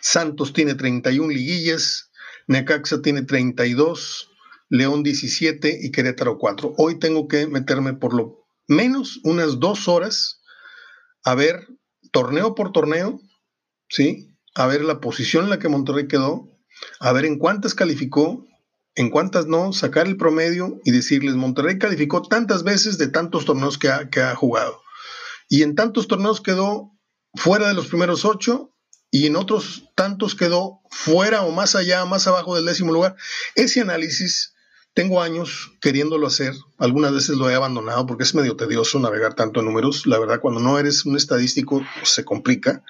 Santos 0.00 0.52
tiene 0.52 0.74
31 0.74 1.28
liguillas, 1.28 2.10
Necaxa 2.46 3.02
tiene 3.02 3.22
32, 3.22 4.30
León 4.68 5.02
17 5.02 5.80
y 5.82 5.90
Querétaro 5.90 6.38
4. 6.38 6.74
Hoy 6.78 6.98
tengo 6.98 7.28
que 7.28 7.46
meterme 7.46 7.94
por 7.94 8.14
lo 8.14 8.46
menos 8.68 9.20
unas 9.24 9.60
dos 9.60 9.88
horas 9.88 10.40
a 11.24 11.34
ver 11.34 11.66
torneo 12.12 12.54
por 12.54 12.72
torneo, 12.72 13.20
¿sí? 13.88 14.36
A 14.54 14.66
ver 14.66 14.84
la 14.84 15.00
posición 15.00 15.44
en 15.44 15.50
la 15.50 15.58
que 15.58 15.68
Monterrey 15.68 16.08
quedó, 16.08 16.48
a 17.00 17.12
ver 17.12 17.24
en 17.24 17.38
cuántas 17.38 17.74
calificó, 17.74 18.46
en 18.96 19.10
cuántas 19.10 19.46
no, 19.46 19.72
sacar 19.72 20.06
el 20.06 20.16
promedio 20.16 20.80
y 20.84 20.90
decirles, 20.90 21.34
Monterrey 21.34 21.78
calificó 21.78 22.22
tantas 22.22 22.64
veces 22.64 22.98
de 22.98 23.08
tantos 23.08 23.44
torneos 23.44 23.78
que 23.78 23.90
ha, 23.90 24.08
que 24.08 24.20
ha 24.20 24.34
jugado. 24.34 24.82
Y 25.48 25.62
en 25.62 25.74
tantos 25.74 26.08
torneos 26.08 26.40
quedó 26.40 26.90
fuera 27.34 27.68
de 27.68 27.74
los 27.74 27.86
primeros 27.86 28.24
ocho 28.24 28.72
y 29.10 29.26
en 29.26 29.36
otros 29.36 29.84
tantos 29.94 30.34
quedó 30.34 30.80
fuera 30.90 31.42
o 31.42 31.52
más 31.52 31.76
allá, 31.76 32.04
más 32.06 32.26
abajo 32.26 32.56
del 32.56 32.64
décimo 32.64 32.92
lugar. 32.92 33.16
Ese 33.54 33.82
análisis 33.82 34.54
tengo 34.94 35.20
años 35.20 35.72
queriéndolo 35.82 36.26
hacer, 36.26 36.54
algunas 36.78 37.12
veces 37.12 37.36
lo 37.36 37.50
he 37.50 37.54
abandonado 37.54 38.06
porque 38.06 38.24
es 38.24 38.34
medio 38.34 38.56
tedioso 38.56 38.98
navegar 38.98 39.34
tanto 39.34 39.60
en 39.60 39.66
números. 39.66 40.06
La 40.06 40.18
verdad, 40.18 40.40
cuando 40.40 40.58
no 40.58 40.78
eres 40.78 41.04
un 41.04 41.16
estadístico 41.16 41.84
se 42.02 42.24
complica. 42.24 42.82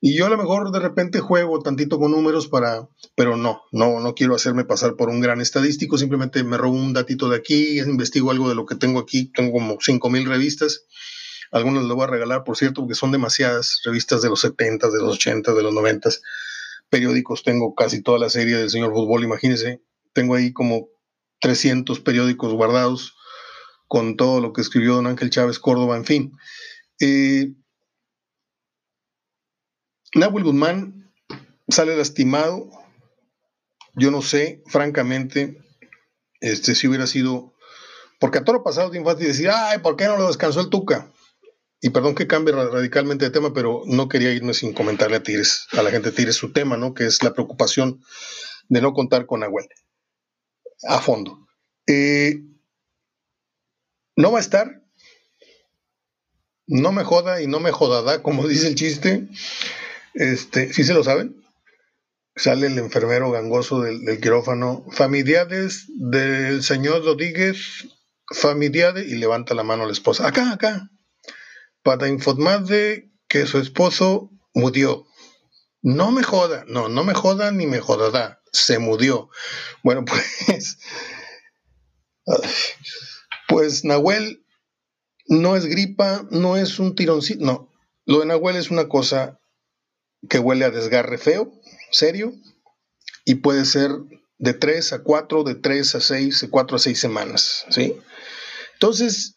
Y 0.00 0.16
yo 0.16 0.26
a 0.26 0.28
lo 0.30 0.36
mejor 0.36 0.70
de 0.70 0.78
repente 0.78 1.18
juego 1.18 1.58
tantito 1.60 1.98
con 1.98 2.12
números 2.12 2.46
para, 2.46 2.88
pero 3.16 3.36
no, 3.36 3.62
no, 3.72 3.98
no 3.98 4.14
quiero 4.14 4.36
hacerme 4.36 4.64
pasar 4.64 4.94
por 4.94 5.08
un 5.08 5.20
gran 5.20 5.40
estadístico, 5.40 5.98
simplemente 5.98 6.44
me 6.44 6.56
robo 6.56 6.76
un 6.76 6.92
datito 6.92 7.28
de 7.28 7.36
aquí, 7.36 7.80
investigo 7.80 8.30
algo 8.30 8.48
de 8.48 8.54
lo 8.54 8.64
que 8.64 8.76
tengo 8.76 9.00
aquí, 9.00 9.32
tengo 9.32 9.50
como 9.50 9.78
5000 9.80 10.26
revistas, 10.26 10.84
algunas 11.50 11.82
les 11.82 11.92
voy 11.92 12.04
a 12.04 12.08
regalar, 12.08 12.44
por 12.44 12.56
cierto, 12.56 12.82
porque 12.82 12.94
son 12.94 13.10
demasiadas 13.10 13.80
revistas 13.84 14.22
de 14.22 14.28
los 14.28 14.40
70, 14.40 14.88
de 14.88 14.98
los 14.98 15.16
80, 15.16 15.52
de 15.52 15.62
los 15.64 15.74
90, 15.74 16.10
periódicos, 16.90 17.42
tengo 17.42 17.74
casi 17.74 18.00
toda 18.00 18.20
la 18.20 18.30
serie 18.30 18.56
del 18.56 18.70
señor 18.70 18.92
fútbol, 18.92 19.24
imagínense, 19.24 19.82
tengo 20.12 20.36
ahí 20.36 20.52
como 20.52 20.88
300 21.40 22.00
periódicos 22.00 22.52
guardados 22.52 23.16
con 23.88 24.16
todo 24.16 24.40
lo 24.40 24.52
que 24.52 24.60
escribió 24.60 24.94
don 24.94 25.06
Ángel 25.08 25.30
Chávez 25.30 25.58
Córdoba, 25.58 25.96
en 25.96 26.04
fin. 26.04 26.32
Eh, 27.00 27.54
Nahuel 30.14 30.44
Guzmán 30.44 31.12
sale 31.68 31.96
lastimado. 31.96 32.70
Yo 33.94 34.10
no 34.10 34.22
sé, 34.22 34.62
francamente, 34.66 35.58
este, 36.40 36.74
si 36.74 36.88
hubiera 36.88 37.06
sido. 37.06 37.54
Porque 38.20 38.38
a 38.38 38.44
todo 38.44 38.56
lo 38.56 38.64
pasado 38.64 38.90
tiene 38.90 39.06
fácil 39.06 39.26
decir, 39.26 39.50
ay, 39.52 39.78
¿por 39.78 39.96
qué 39.96 40.06
no 40.06 40.16
lo 40.16 40.26
descansó 40.26 40.60
el 40.60 40.70
Tuca? 40.70 41.10
Y 41.80 41.90
perdón 41.90 42.16
que 42.16 42.26
cambie 42.26 42.52
radicalmente 42.52 43.24
de 43.24 43.30
tema, 43.30 43.52
pero 43.52 43.82
no 43.86 44.08
quería 44.08 44.32
irme 44.32 44.54
sin 44.54 44.72
comentarle 44.72 45.16
a 45.16 45.22
Tigres, 45.22 45.68
a 45.72 45.82
la 45.82 45.90
gente 45.90 46.10
Tigres 46.10 46.34
su 46.34 46.52
tema, 46.52 46.76
¿no? 46.76 46.94
Que 46.94 47.06
es 47.06 47.22
la 47.22 47.32
preocupación 47.32 48.02
de 48.68 48.80
no 48.80 48.92
contar 48.92 49.26
con 49.26 49.40
Nahuel 49.40 49.68
a 50.82 51.00
fondo. 51.00 51.46
Eh, 51.86 52.42
no 54.16 54.32
va 54.32 54.38
a 54.38 54.42
estar. 54.42 54.82
No 56.66 56.92
me 56.92 57.04
joda 57.04 57.40
y 57.40 57.46
no 57.46 57.60
me 57.60 57.70
jodada, 57.70 58.22
como 58.22 58.46
dice 58.46 58.68
el 58.68 58.74
chiste. 58.74 59.28
Este, 60.18 60.72
¿sí 60.72 60.82
se 60.82 60.94
lo 60.94 61.04
saben? 61.04 61.44
Sale 62.34 62.66
el 62.66 62.76
enfermero 62.76 63.30
gangoso 63.30 63.82
del, 63.82 64.20
quirófano. 64.20 64.84
Familiares 64.90 65.84
del 65.94 66.64
señor 66.64 67.04
Rodríguez, 67.04 67.86
familiares, 68.34 69.06
y 69.06 69.14
levanta 69.14 69.54
la 69.54 69.62
mano 69.62 69.84
a 69.84 69.86
la 69.86 69.92
esposa. 69.92 70.26
Acá, 70.26 70.52
acá. 70.52 70.90
Para 71.84 72.08
informarle 72.08 73.12
que 73.28 73.46
su 73.46 73.58
esposo 73.58 74.32
murió. 74.54 75.06
No 75.82 76.10
me 76.10 76.24
joda, 76.24 76.64
no, 76.66 76.88
no 76.88 77.04
me 77.04 77.14
joda 77.14 77.52
ni 77.52 77.68
me 77.68 77.78
jodará. 77.78 78.42
se 78.52 78.80
mudió. 78.80 79.30
Bueno, 79.84 80.04
pues, 80.04 80.78
pues 83.46 83.84
Nahuel 83.84 84.44
no 85.28 85.54
es 85.54 85.66
gripa, 85.66 86.26
no 86.32 86.56
es 86.56 86.80
un 86.80 86.96
tironcito, 86.96 87.44
no. 87.44 87.72
Lo 88.04 88.18
de 88.18 88.26
Nahuel 88.26 88.56
es 88.56 88.72
una 88.72 88.88
cosa 88.88 89.37
que 90.28 90.38
huele 90.38 90.64
a 90.64 90.70
desgarre 90.70 91.18
feo, 91.18 91.52
serio, 91.90 92.32
y 93.24 93.36
puede 93.36 93.64
ser 93.64 93.90
de 94.38 94.54
3 94.54 94.92
a 94.94 95.02
4, 95.02 95.44
de 95.44 95.54
3 95.54 95.94
a 95.94 96.00
6, 96.00 96.40
de 96.40 96.50
4 96.50 96.76
a 96.76 96.78
6 96.78 96.98
semanas, 96.98 97.66
¿sí? 97.70 97.94
Entonces, 98.74 99.36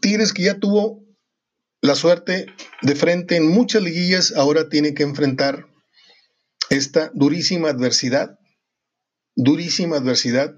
Tigres 0.00 0.32
que 0.32 0.42
ya 0.42 0.58
tuvo 0.58 1.04
la 1.80 1.94
suerte 1.94 2.46
de 2.82 2.94
frente 2.94 3.36
en 3.36 3.48
muchas 3.48 3.82
liguillas, 3.82 4.32
ahora 4.36 4.68
tiene 4.68 4.94
que 4.94 5.02
enfrentar 5.02 5.66
esta 6.70 7.10
durísima 7.14 7.68
adversidad, 7.68 8.38
durísima 9.34 9.96
adversidad, 9.96 10.54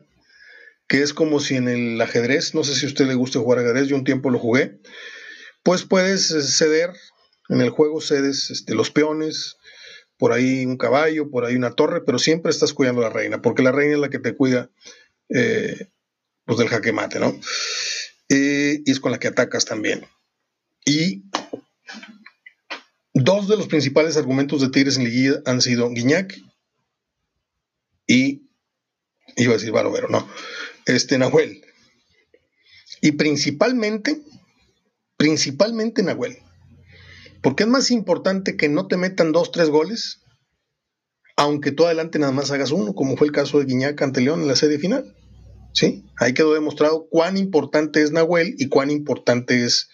que 0.86 1.02
es 1.02 1.12
como 1.12 1.38
si 1.40 1.56
en 1.56 1.68
el 1.68 2.00
ajedrez, 2.00 2.54
no 2.54 2.64
sé 2.64 2.74
si 2.74 2.86
a 2.86 2.88
usted 2.88 3.06
le 3.06 3.14
gusta 3.14 3.40
jugar 3.40 3.58
ajedrez, 3.58 3.88
yo 3.88 3.96
un 3.96 4.04
tiempo 4.04 4.30
lo 4.30 4.38
jugué, 4.38 4.80
pues 5.62 5.84
puedes 5.84 6.28
ceder, 6.56 6.90
en 7.48 7.60
el 7.60 7.70
juego 7.70 8.00
cedes 8.00 8.50
este, 8.50 8.74
los 8.74 8.90
peones, 8.90 9.56
por 10.16 10.32
ahí 10.32 10.66
un 10.66 10.76
caballo, 10.76 11.30
por 11.30 11.44
ahí 11.44 11.54
una 11.54 11.72
torre, 11.72 12.02
pero 12.04 12.18
siempre 12.18 12.50
estás 12.50 12.74
cuidando 12.74 13.00
a 13.00 13.04
la 13.04 13.10
reina, 13.10 13.40
porque 13.40 13.62
la 13.62 13.72
reina 13.72 13.94
es 13.94 14.00
la 14.00 14.10
que 14.10 14.18
te 14.18 14.34
cuida 14.34 14.70
eh, 15.28 15.90
pues 16.44 16.58
del 16.58 16.68
jaque 16.68 16.92
mate, 16.92 17.20
¿no? 17.20 17.38
Eh, 18.28 18.82
y 18.84 18.90
es 18.90 19.00
con 19.00 19.12
la 19.12 19.18
que 19.18 19.28
atacas 19.28 19.64
también. 19.64 20.06
Y 20.84 21.24
dos 23.14 23.48
de 23.48 23.56
los 23.56 23.68
principales 23.68 24.16
argumentos 24.16 24.60
de 24.60 24.70
Tigres 24.70 24.96
en 24.96 25.04
liguilla 25.04 25.42
han 25.44 25.60
sido 25.60 25.90
Guiñac 25.90 26.38
y, 28.06 28.48
iba 29.36 29.52
a 29.52 29.56
decir 29.56 29.70
Barovero, 29.70 30.08
no, 30.08 30.28
este 30.86 31.18
Nahuel. 31.18 31.62
Y 33.00 33.12
principalmente, 33.12 34.20
principalmente 35.16 36.02
Nahuel. 36.02 36.38
Porque 37.42 37.64
es 37.64 37.68
más 37.68 37.90
importante 37.90 38.56
que 38.56 38.68
no 38.68 38.86
te 38.86 38.96
metan 38.96 39.32
dos, 39.32 39.52
tres 39.52 39.70
goles, 39.70 40.20
aunque 41.36 41.70
tú 41.70 41.86
adelante 41.86 42.18
nada 42.18 42.32
más 42.32 42.50
hagas 42.50 42.72
uno, 42.72 42.94
como 42.94 43.16
fue 43.16 43.28
el 43.28 43.32
caso 43.32 43.58
de 43.58 43.66
Guiñac 43.66 44.00
ante 44.02 44.20
León 44.20 44.42
en 44.42 44.48
la 44.48 44.56
serie 44.56 44.78
final. 44.78 45.14
¿Sí? 45.72 46.04
Ahí 46.16 46.34
quedó 46.34 46.54
demostrado 46.54 47.06
cuán 47.08 47.36
importante 47.36 48.02
es 48.02 48.10
Nahuel 48.10 48.54
y 48.58 48.68
cuán 48.68 48.90
importante 48.90 49.64
es, 49.64 49.88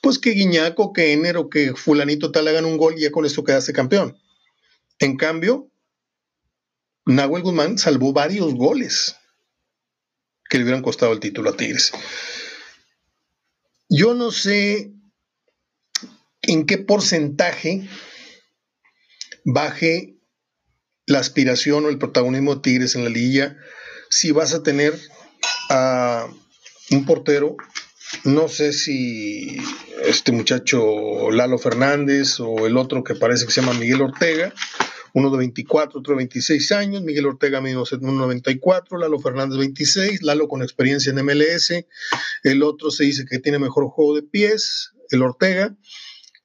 pues, 0.00 0.18
que 0.18 0.30
Guiñac 0.30 0.74
que 0.94 1.12
Ener 1.12 1.36
o 1.36 1.48
que 1.48 1.74
Fulanito 1.74 2.32
tal 2.32 2.48
hagan 2.48 2.64
un 2.64 2.76
gol 2.76 2.94
y 2.96 3.02
ya 3.02 3.12
con 3.12 3.24
esto 3.24 3.44
quedaste 3.44 3.72
campeón. 3.72 4.18
En 4.98 5.16
cambio, 5.16 5.70
Nahuel 7.04 7.42
Guzmán 7.42 7.78
salvó 7.78 8.12
varios 8.12 8.54
goles 8.54 9.16
que 10.48 10.58
le 10.58 10.64
hubieran 10.64 10.82
costado 10.82 11.12
el 11.12 11.20
título 11.20 11.50
a 11.50 11.56
Tigres. 11.56 11.92
Yo 13.88 14.14
no 14.14 14.30
sé 14.30 14.92
en 16.42 16.66
qué 16.66 16.78
porcentaje 16.78 17.88
baje 19.44 20.16
la 21.06 21.18
aspiración 21.18 21.84
o 21.84 21.88
el 21.88 21.98
protagonismo 21.98 22.56
de 22.56 22.62
Tigres 22.62 22.94
en 22.94 23.04
la 23.04 23.10
liguilla 23.10 23.56
si 24.12 24.30
vas 24.30 24.52
a 24.52 24.62
tener 24.62 24.94
a 25.70 26.28
un 26.90 27.06
portero, 27.06 27.56
no 28.24 28.46
sé 28.46 28.74
si 28.74 29.56
este 30.04 30.32
muchacho 30.32 31.30
Lalo 31.30 31.56
Fernández 31.56 32.38
o 32.40 32.66
el 32.66 32.76
otro 32.76 33.02
que 33.02 33.14
parece 33.14 33.46
que 33.46 33.52
se 33.52 33.62
llama 33.62 33.72
Miguel 33.72 34.02
Ortega, 34.02 34.52
uno 35.14 35.30
de 35.30 35.38
24, 35.38 36.00
otro 36.00 36.12
de 36.12 36.18
26 36.18 36.72
años, 36.72 37.02
Miguel 37.02 37.24
Ortega 37.24 37.62
mismo 37.62 37.84
94, 38.00 38.98
Lalo 38.98 39.18
Fernández 39.18 39.58
26, 39.58 40.22
Lalo 40.22 40.46
con 40.46 40.62
experiencia 40.62 41.10
en 41.10 41.24
MLS, 41.24 41.72
el 42.42 42.62
otro 42.62 42.90
se 42.90 43.04
dice 43.04 43.24
que 43.24 43.38
tiene 43.38 43.58
mejor 43.58 43.88
juego 43.88 44.14
de 44.14 44.22
pies, 44.22 44.92
el 45.10 45.22
Ortega, 45.22 45.74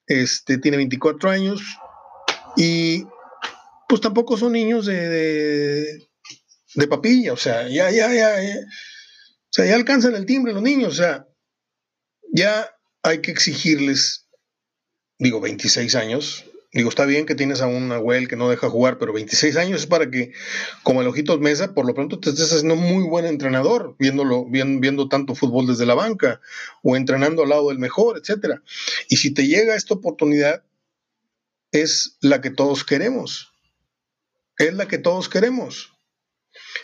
este, 0.08 0.58
tiene 0.58 0.78
24 0.78 1.30
años 1.30 1.62
y 2.56 3.06
pues 3.88 4.02
tampoco 4.02 4.38
son 4.38 4.54
niños 4.54 4.86
de, 4.86 6.08
de, 6.76 6.88
papilla, 6.88 7.34
o 7.34 7.38
sea, 7.38 7.68
ya, 7.68 7.92
ya, 7.92 8.14
ya, 8.14 8.42
ya, 8.42 8.60
o 8.60 9.52
sea, 9.52 9.66
ya 9.66 9.76
alcanzan 9.76 10.16
el 10.16 10.26
timbre 10.26 10.54
los 10.54 10.64
niños, 10.64 10.94
o 10.94 10.96
sea, 10.96 11.28
ya 12.34 12.70
hay 13.04 13.22
que 13.22 13.32
exigirles, 13.32 14.28
digo, 15.20 15.40
26 15.40 15.96
años, 15.96 16.46
Digo, 16.78 16.90
está 16.90 17.06
bien 17.06 17.26
que 17.26 17.34
tienes 17.34 17.62
a 17.62 17.66
un 17.66 17.88
Nahuel 17.88 18.28
que 18.28 18.36
no 18.36 18.52
deja 18.52 18.70
jugar, 18.70 19.00
pero 19.00 19.12
26 19.12 19.58
años 19.58 19.82
es 19.82 19.88
para 19.88 20.12
que, 20.12 20.32
como 20.84 21.02
el 21.02 21.08
Ojitos 21.08 21.40
Mesa, 21.40 21.74
por 21.74 21.88
lo 21.88 21.96
pronto 21.96 22.20
te 22.20 22.30
estés 22.30 22.54
haciendo 22.54 22.76
muy 22.76 23.04
buen 23.04 23.26
entrenador, 23.26 23.96
viéndolo, 23.98 24.46
viendo, 24.46 25.10
tanto 25.10 25.34
fútbol 25.34 25.66
desde 25.66 25.88
la 25.88 25.96
banca 25.96 26.40
o 26.84 26.96
entrenando 26.96 27.42
al 27.42 27.50
lado 27.50 27.70
del 27.70 27.80
mejor, 27.80 28.20
etcétera. 28.20 28.62
Y 29.10 29.18
si 29.18 29.34
te 29.34 29.48
llega 29.48 29.74
esta 29.74 29.96
oportunidad, 29.96 30.64
es 31.72 32.20
la 32.22 32.42
que 32.42 32.52
todos 32.52 32.84
queremos. 32.84 33.52
Es 34.60 34.76
la 34.76 34.88
que 34.88 35.00
todos 35.00 35.30
queremos. 35.30 35.94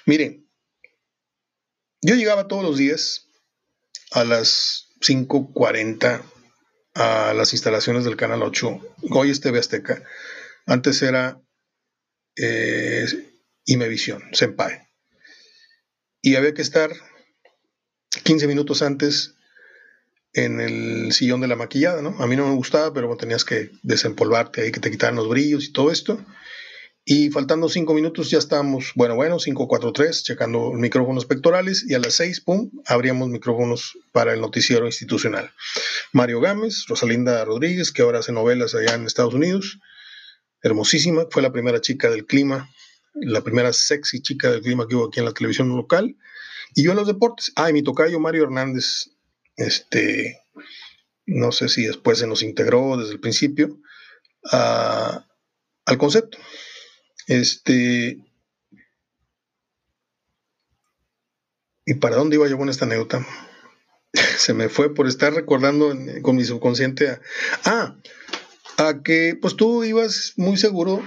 Miren, 0.07 0.49
yo 2.01 2.15
llegaba 2.15 2.47
todos 2.47 2.63
los 2.63 2.79
días 2.79 3.27
a 4.09 4.23
las 4.23 4.87
5:40 5.01 6.23
a 6.93 7.33
las 7.33 7.53
instalaciones 7.53 8.05
del 8.05 8.17
Canal 8.17 8.43
8. 8.43 8.79
Hoy 9.11 9.31
es 9.31 9.41
TV 9.41 9.59
Azteca. 9.59 10.03
Antes 10.65 11.01
era 11.01 11.41
eh, 12.35 13.05
Imevisión, 13.65 14.23
Senpai. 14.33 14.87
Y 16.21 16.35
había 16.35 16.53
que 16.53 16.61
estar 16.61 16.91
15 18.23 18.47
minutos 18.47 18.81
antes 18.81 19.35
en 20.33 20.59
el 20.59 21.11
sillón 21.13 21.41
de 21.41 21.47
la 21.47 21.55
maquillada, 21.55 22.01
¿no? 22.01 22.15
A 22.19 22.27
mí 22.27 22.35
no 22.35 22.47
me 22.47 22.55
gustaba, 22.55 22.93
pero 22.93 23.15
tenías 23.17 23.45
que 23.45 23.71
desempolvarte 23.83 24.61
ahí, 24.61 24.71
que 24.71 24.79
te 24.79 24.89
quitaran 24.89 25.15
los 25.15 25.29
brillos 25.29 25.65
y 25.65 25.73
todo 25.73 25.91
esto. 25.91 26.23
Y 27.05 27.29
faltando 27.31 27.67
cinco 27.67 27.93
minutos 27.93 28.29
ya 28.29 28.37
estábamos, 28.37 28.93
bueno, 28.95 29.15
bueno, 29.15 29.37
543, 29.37 30.23
checando 30.23 30.71
micrófonos 30.71 31.25
pectorales 31.25 31.85
y 31.85 31.95
a 31.95 31.99
las 31.99 32.13
6, 32.13 32.41
pum, 32.41 32.71
abríamos 32.85 33.27
micrófonos 33.27 33.97
para 34.13 34.33
el 34.33 34.39
noticiero 34.39 34.85
institucional. 34.85 35.51
Mario 36.13 36.39
Gámez, 36.39 36.85
Rosalinda 36.87 37.43
Rodríguez, 37.43 37.91
que 37.91 38.03
ahora 38.03 38.19
hace 38.19 38.31
novelas 38.31 38.73
allá 38.73 38.95
en 38.95 39.05
Estados 39.05 39.33
Unidos, 39.33 39.79
hermosísima, 40.61 41.25
fue 41.29 41.41
la 41.41 41.51
primera 41.51 41.81
chica 41.81 42.09
del 42.09 42.25
clima, 42.25 42.69
la 43.15 43.41
primera 43.41 43.73
sexy 43.73 44.21
chica 44.21 44.49
del 44.49 44.61
clima 44.61 44.87
que 44.87 44.95
hubo 44.95 45.07
aquí 45.07 45.19
en 45.19 45.25
la 45.25 45.33
televisión 45.33 45.75
local. 45.75 46.15
Y 46.73 46.83
yo 46.83 46.91
en 46.91 46.97
los 46.97 47.07
deportes, 47.07 47.51
ah, 47.57 47.69
y 47.69 47.73
mi 47.73 47.83
tocayo 47.83 48.17
Mario 48.19 48.43
Hernández, 48.43 49.09
este, 49.57 50.39
no 51.25 51.51
sé 51.51 51.67
si 51.67 51.85
después 51.85 52.17
se 52.17 52.27
nos 52.27 52.41
integró 52.43 52.95
desde 52.95 53.11
el 53.11 53.19
principio 53.19 53.77
al 54.51 55.97
concepto. 55.97 56.37
Este. 57.27 58.19
¿Y 61.85 61.95
para 61.95 62.15
dónde 62.15 62.37
iba 62.37 62.47
yo 62.47 62.57
con 62.57 62.69
esta 62.69 62.85
anécdota? 62.85 63.25
Se 64.37 64.53
me 64.53 64.69
fue 64.69 64.93
por 64.93 65.07
estar 65.07 65.33
recordando 65.33 65.93
con 66.21 66.35
mi 66.35 66.43
subconsciente 66.45 67.09
a. 67.09 67.21
Ah, 67.65 67.97
a 68.77 69.03
que 69.03 69.37
pues 69.39 69.55
tú 69.55 69.83
ibas 69.83 70.33
muy 70.37 70.57
seguro 70.57 71.03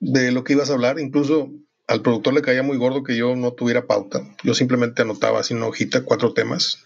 de 0.00 0.32
lo 0.32 0.44
que 0.44 0.54
ibas 0.54 0.70
a 0.70 0.74
hablar, 0.74 0.98
incluso 0.98 1.50
al 1.86 2.02
productor 2.02 2.34
le 2.34 2.42
caía 2.42 2.62
muy 2.62 2.76
gordo 2.76 3.02
que 3.02 3.16
yo 3.16 3.36
no 3.36 3.52
tuviera 3.52 3.86
pauta. 3.86 4.22
Yo 4.42 4.54
simplemente 4.54 5.02
anotaba 5.02 5.40
así 5.40 5.54
una 5.54 5.66
hojita, 5.66 6.04
cuatro 6.04 6.32
temas, 6.32 6.78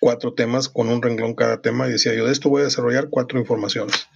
cuatro 0.00 0.34
temas 0.34 0.68
con 0.68 0.88
un 0.88 1.02
renglón 1.02 1.34
cada 1.34 1.60
tema 1.60 1.86
y 1.86 1.92
decía 1.92 2.14
yo 2.14 2.26
de 2.26 2.32
esto 2.32 2.48
voy 2.48 2.62
a 2.62 2.64
desarrollar 2.64 3.08
cuatro 3.10 3.38
informaciones. 3.38 4.08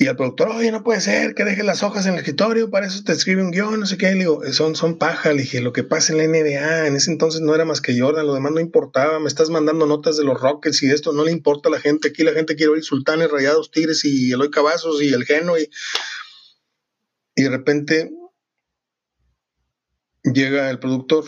Y 0.00 0.06
el 0.06 0.16
productor, 0.16 0.48
oye, 0.48 0.72
no 0.72 0.82
puede 0.82 1.02
ser 1.02 1.34
que 1.34 1.44
deje 1.44 1.62
las 1.62 1.82
hojas 1.82 2.06
en 2.06 2.14
el 2.14 2.20
escritorio, 2.20 2.70
para 2.70 2.86
eso 2.86 3.04
te 3.04 3.12
escribe 3.12 3.42
un 3.42 3.50
guion, 3.50 3.80
no 3.80 3.84
sé 3.84 3.98
qué. 3.98 4.06
Le 4.12 4.20
digo, 4.20 4.40
son, 4.50 4.74
son 4.74 4.96
paja, 4.96 5.34
le 5.34 5.42
dije, 5.42 5.60
lo 5.60 5.74
que 5.74 5.82
pasa 5.82 6.14
en 6.14 6.18
la 6.18 6.26
NBA, 6.26 6.86
en 6.86 6.96
ese 6.96 7.10
entonces 7.10 7.42
no 7.42 7.54
era 7.54 7.66
más 7.66 7.82
que 7.82 8.00
Jordan, 8.00 8.26
lo 8.26 8.32
demás 8.32 8.52
no 8.52 8.60
importaba, 8.60 9.20
me 9.20 9.28
estás 9.28 9.50
mandando 9.50 9.84
notas 9.84 10.16
de 10.16 10.24
los 10.24 10.40
Rockets 10.40 10.82
y 10.82 10.90
esto 10.90 11.12
no 11.12 11.22
le 11.22 11.32
importa 11.32 11.68
a 11.68 11.72
la 11.72 11.80
gente, 11.80 12.08
aquí 12.08 12.22
la 12.22 12.32
gente 12.32 12.56
quiere 12.56 12.72
oír 12.72 12.82
Sultanes, 12.82 13.30
Rayados, 13.30 13.70
Tigres 13.70 14.02
y 14.06 14.32
Eloy 14.32 14.50
Cavazos 14.50 15.02
y 15.02 15.12
el 15.12 15.26
Geno. 15.26 15.58
Y, 15.58 15.68
y 17.36 17.42
de 17.42 17.50
repente 17.50 18.10
llega 20.24 20.70
el 20.70 20.78
productor, 20.78 21.26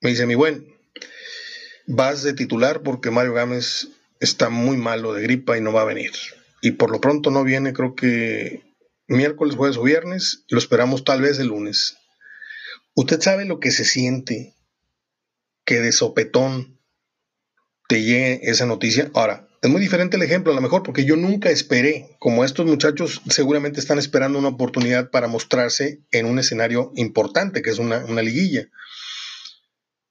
me 0.00 0.08
dice, 0.08 0.24
mi 0.24 0.36
buen, 0.36 0.74
vas 1.86 2.22
de 2.22 2.32
titular 2.32 2.82
porque 2.82 3.10
Mario 3.10 3.34
Gámez 3.34 3.88
está 4.20 4.48
muy 4.48 4.78
malo 4.78 5.12
de 5.12 5.20
gripa 5.20 5.58
y 5.58 5.60
no 5.60 5.70
va 5.70 5.82
a 5.82 5.84
venir 5.84 6.10
y 6.64 6.72
por 6.72 6.90
lo 6.90 6.98
pronto 6.98 7.30
no 7.30 7.44
viene, 7.44 7.74
creo 7.74 7.94
que 7.94 8.62
miércoles, 9.06 9.54
jueves 9.54 9.76
o 9.76 9.82
viernes, 9.82 10.44
lo 10.48 10.56
esperamos 10.56 11.04
tal 11.04 11.20
vez 11.20 11.38
el 11.38 11.48
lunes. 11.48 11.98
Usted 12.94 13.20
sabe 13.20 13.44
lo 13.44 13.60
que 13.60 13.70
se 13.70 13.84
siente 13.84 14.54
que 15.66 15.82
de 15.82 15.92
sopetón 15.92 16.80
te 17.86 18.02
llegue 18.02 18.40
esa 18.44 18.64
noticia. 18.64 19.10
Ahora, 19.12 19.46
Es 19.60 19.70
muy 19.70 19.80
diferente 19.80 20.16
el 20.16 20.22
ejemplo, 20.22 20.52
a 20.52 20.54
lo 20.54 20.62
mejor, 20.62 20.82
porque 20.82 21.04
yo 21.04 21.16
nunca 21.16 21.50
esperé, 21.50 22.16
como 22.18 22.44
estos 22.44 22.64
muchachos 22.64 23.20
seguramente 23.28 23.78
están 23.78 23.98
esperando 23.98 24.38
una 24.38 24.48
oportunidad 24.48 25.10
para 25.10 25.28
mostrarse 25.28 26.00
en 26.12 26.24
un 26.24 26.38
escenario 26.38 26.92
importante, 26.96 27.60
que 27.60 27.70
es 27.70 27.78
una, 27.78 28.06
una 28.06 28.22
liguilla. 28.22 28.68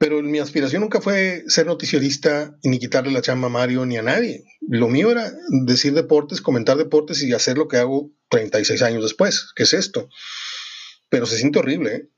Pero 0.03 0.21
mi 0.21 0.39
aspiración 0.39 0.81
nunca 0.81 0.99
fue 0.99 1.45
ser 1.47 1.65
noticiarista 1.65 2.59
ni 2.61 2.77
quitarle 2.77 3.13
la 3.13 3.21
chamba 3.21 3.47
a 3.47 3.51
Mario 3.51 3.85
ni 3.85 3.95
a 3.95 4.01
nadie. 4.01 4.43
Lo 4.59 4.89
mío 4.89 5.09
era 5.09 5.31
decir 5.65 5.93
deportes, 5.93 6.41
comentar 6.41 6.75
deportes 6.75 7.23
y 7.23 7.31
hacer 7.31 7.57
lo 7.57 7.69
que 7.69 7.77
hago 7.77 8.11
36 8.27 8.81
años 8.81 9.01
después, 9.01 9.53
que 9.55 9.63
es 9.63 9.71
esto. 9.71 10.09
Pero 11.07 11.25
se 11.25 11.37
siente 11.37 11.59
horrible, 11.59 11.95
¿eh? 11.95 12.09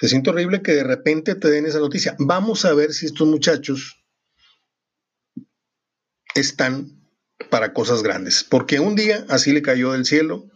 Se 0.00 0.08
siente 0.08 0.30
horrible 0.30 0.60
que 0.60 0.72
de 0.72 0.82
repente 0.82 1.36
te 1.36 1.48
den 1.48 1.66
esa 1.66 1.78
noticia. 1.78 2.16
Vamos 2.18 2.64
a 2.64 2.74
ver 2.74 2.92
si 2.92 3.06
estos 3.06 3.28
muchachos 3.28 4.02
están 6.34 7.00
para 7.48 7.72
cosas 7.72 8.02
grandes. 8.02 8.42
Porque 8.42 8.80
un 8.80 8.96
día 8.96 9.24
así 9.28 9.52
le 9.52 9.62
cayó 9.62 9.92
del 9.92 10.04
cielo 10.04 10.50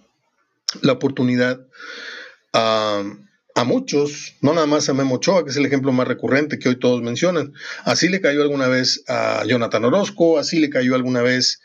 la 0.82 0.94
oportunidad 0.94 1.68
a, 2.52 3.04
muchos, 3.62 4.34
no 4.40 4.52
nada 4.52 4.66
más 4.66 4.88
a 4.88 4.94
Memo 4.94 5.14
Ochoa, 5.14 5.44
que 5.44 5.50
es 5.50 5.56
el 5.56 5.64
ejemplo 5.64 5.92
más 5.92 6.08
recurrente 6.08 6.58
que 6.58 6.68
hoy 6.68 6.76
todos 6.76 7.02
mencionan. 7.02 7.52
Así 7.84 8.08
le 8.08 8.20
cayó 8.20 8.42
alguna 8.42 8.66
vez 8.66 9.04
a 9.06 9.44
Jonathan 9.46 9.84
Orozco, 9.84 10.40
así 10.40 10.58
le 10.58 10.70
cayó 10.70 10.96
alguna 10.96 11.22
vez 11.22 11.60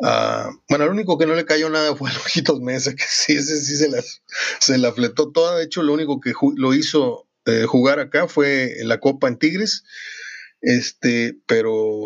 a... 0.00 0.50
Bueno, 0.68 0.84
el 0.84 0.90
único 0.90 1.18
que 1.18 1.26
no 1.26 1.34
le 1.34 1.44
cayó 1.44 1.68
nada 1.68 1.96
fue 1.96 2.10
a 2.10 2.14
Lujitos 2.14 2.60
Mesa, 2.60 2.94
que 2.94 3.02
sí, 3.08 3.32
ese 3.32 3.60
sí 3.60 3.76
se 3.76 3.88
la, 3.88 4.00
se 4.60 4.78
la 4.78 4.92
fletó 4.92 5.32
toda. 5.32 5.56
De 5.56 5.64
hecho, 5.64 5.82
lo 5.82 5.92
único 5.92 6.20
que 6.20 6.32
lo 6.56 6.74
hizo 6.74 7.26
eh, 7.46 7.64
jugar 7.66 7.98
acá 7.98 8.28
fue 8.28 8.76
la 8.84 9.00
Copa 9.00 9.26
en 9.26 9.36
Tigres. 9.36 9.82
Este, 10.60 11.36
pero 11.46 12.04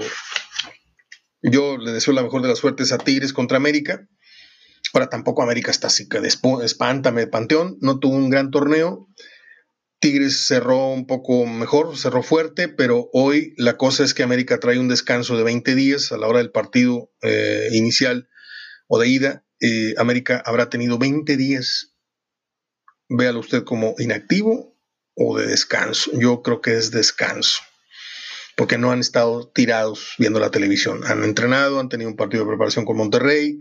yo 1.43 1.77
le 1.77 1.93
deseo 1.93 2.15
la 2.15 2.23
mejor 2.23 2.41
de 2.41 2.49
las 2.49 2.59
suertes 2.59 2.91
a 2.93 2.99
Tigres 2.99 3.35
contra 3.35 3.59
América. 3.59 4.09
Ahora 4.97 5.11
tampoco 5.11 5.43
América 5.43 5.71
está 5.71 5.89
así 5.89 6.09
que 6.09 6.23
espántame 6.65 7.27
Panteón. 7.27 7.77
No 7.83 7.99
tuvo 7.99 8.17
un 8.17 8.31
gran 8.31 8.51
torneo. 8.51 9.11
Tigres 9.99 10.47
cerró 10.47 10.89
un 10.89 11.07
poco 11.07 11.45
mejor, 11.45 11.99
cerró 11.99 12.23
fuerte, 12.23 12.69
pero 12.69 13.11
hoy 13.13 13.53
la 13.59 13.77
cosa 13.77 14.05
es 14.05 14.15
que 14.15 14.23
América 14.23 14.59
trae 14.59 14.79
un 14.79 14.89
descanso 14.89 15.37
de 15.37 15.43
20 15.43 15.75
días 15.75 16.13
a 16.13 16.17
la 16.17 16.27
hora 16.27 16.39
del 16.39 16.51
partido 16.51 17.11
eh, 17.21 17.69
inicial 17.73 18.31
o 18.89 18.99
de 18.99 19.09
ida. 19.09 19.45
América 19.99 20.43
habrá 20.47 20.71
tenido 20.71 20.97
20 20.97 21.37
días, 21.37 21.95
véalo 23.11 23.41
usted 23.41 23.65
como 23.65 23.97
inactivo 23.99 24.79
o 25.15 25.37
de 25.37 25.47
descanso. 25.47 26.11
Yo 26.15 26.41
creo 26.41 26.63
que 26.63 26.75
es 26.75 26.91
descanso 26.91 27.61
porque 28.57 28.79
no 28.79 28.93
han 28.93 29.01
estado 29.01 29.51
tirados 29.55 30.15
viendo 30.17 30.41
la 30.41 30.51
televisión. 30.51 31.03
Han 31.05 31.23
entrenado, 31.23 31.81
han 31.81 31.91
tenido 31.91 32.09
un 32.09 32.17
partido 32.17 32.45
de 32.45 32.49
preparación 32.49 32.87
con 32.87 32.97
Monterrey, 32.97 33.59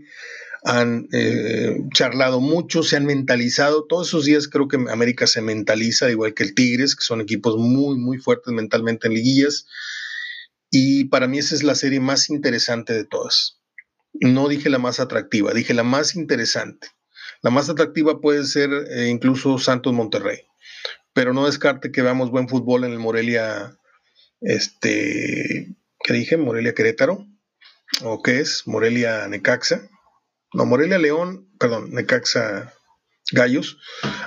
han 0.66 1.08
eh, 1.12 1.76
charlado 1.94 2.40
mucho, 2.40 2.82
se 2.82 2.96
han 2.96 3.06
mentalizado. 3.06 3.84
Todos 3.84 4.08
esos 4.08 4.24
días 4.24 4.48
creo 4.48 4.66
que 4.66 4.76
América 4.90 5.28
se 5.28 5.40
mentaliza, 5.40 6.10
igual 6.10 6.34
que 6.34 6.42
el 6.42 6.56
Tigres, 6.56 6.96
que 6.96 7.04
son 7.04 7.20
equipos 7.20 7.56
muy, 7.56 7.96
muy 7.96 8.18
fuertes 8.18 8.52
mentalmente 8.52 9.06
en 9.06 9.14
liguillas. 9.14 9.68
Y 10.68 11.04
para 11.04 11.28
mí 11.28 11.38
esa 11.38 11.54
es 11.54 11.62
la 11.62 11.76
serie 11.76 12.00
más 12.00 12.30
interesante 12.30 12.94
de 12.94 13.04
todas. 13.04 13.60
No 14.12 14.48
dije 14.48 14.68
la 14.68 14.78
más 14.78 14.98
atractiva, 14.98 15.54
dije 15.54 15.72
la 15.72 15.84
más 15.84 16.16
interesante. 16.16 16.88
La 17.42 17.50
más 17.50 17.68
atractiva 17.68 18.20
puede 18.20 18.44
ser 18.44 18.70
eh, 18.90 19.06
incluso 19.08 19.58
Santos 19.58 19.92
Monterrey, 19.92 20.40
pero 21.12 21.32
no 21.32 21.46
descarte 21.46 21.92
que 21.92 22.02
veamos 22.02 22.32
buen 22.32 22.48
fútbol 22.48 22.82
en 22.82 22.90
el 22.90 22.98
Morelia 22.98 23.78
este, 24.40 25.76
¿qué 26.02 26.12
dije? 26.12 26.36
Morelia 26.36 26.74
Querétaro, 26.74 27.24
o 28.02 28.20
qué 28.20 28.40
es, 28.40 28.64
Morelia 28.66 29.28
Necaxa, 29.28 29.88
no, 30.52 30.66
Morelia 30.66 30.98
León, 30.98 31.48
perdón, 31.58 31.92
Necaxa 31.92 32.72
Gallos, 33.32 33.78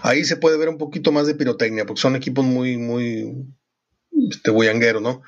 ahí 0.01 0.25
se 0.25 0.35
puede 0.35 0.57
ver 0.57 0.69
un 0.69 0.77
poquito 0.77 1.11
más 1.11 1.27
de 1.27 1.35
pirotecnia, 1.35 1.85
porque 1.85 2.01
son 2.01 2.15
equipos 2.15 2.45
muy, 2.45 2.77
muy, 2.77 3.47
este, 4.29 4.51
boyangueros, 4.51 5.01
¿no? 5.01 5.21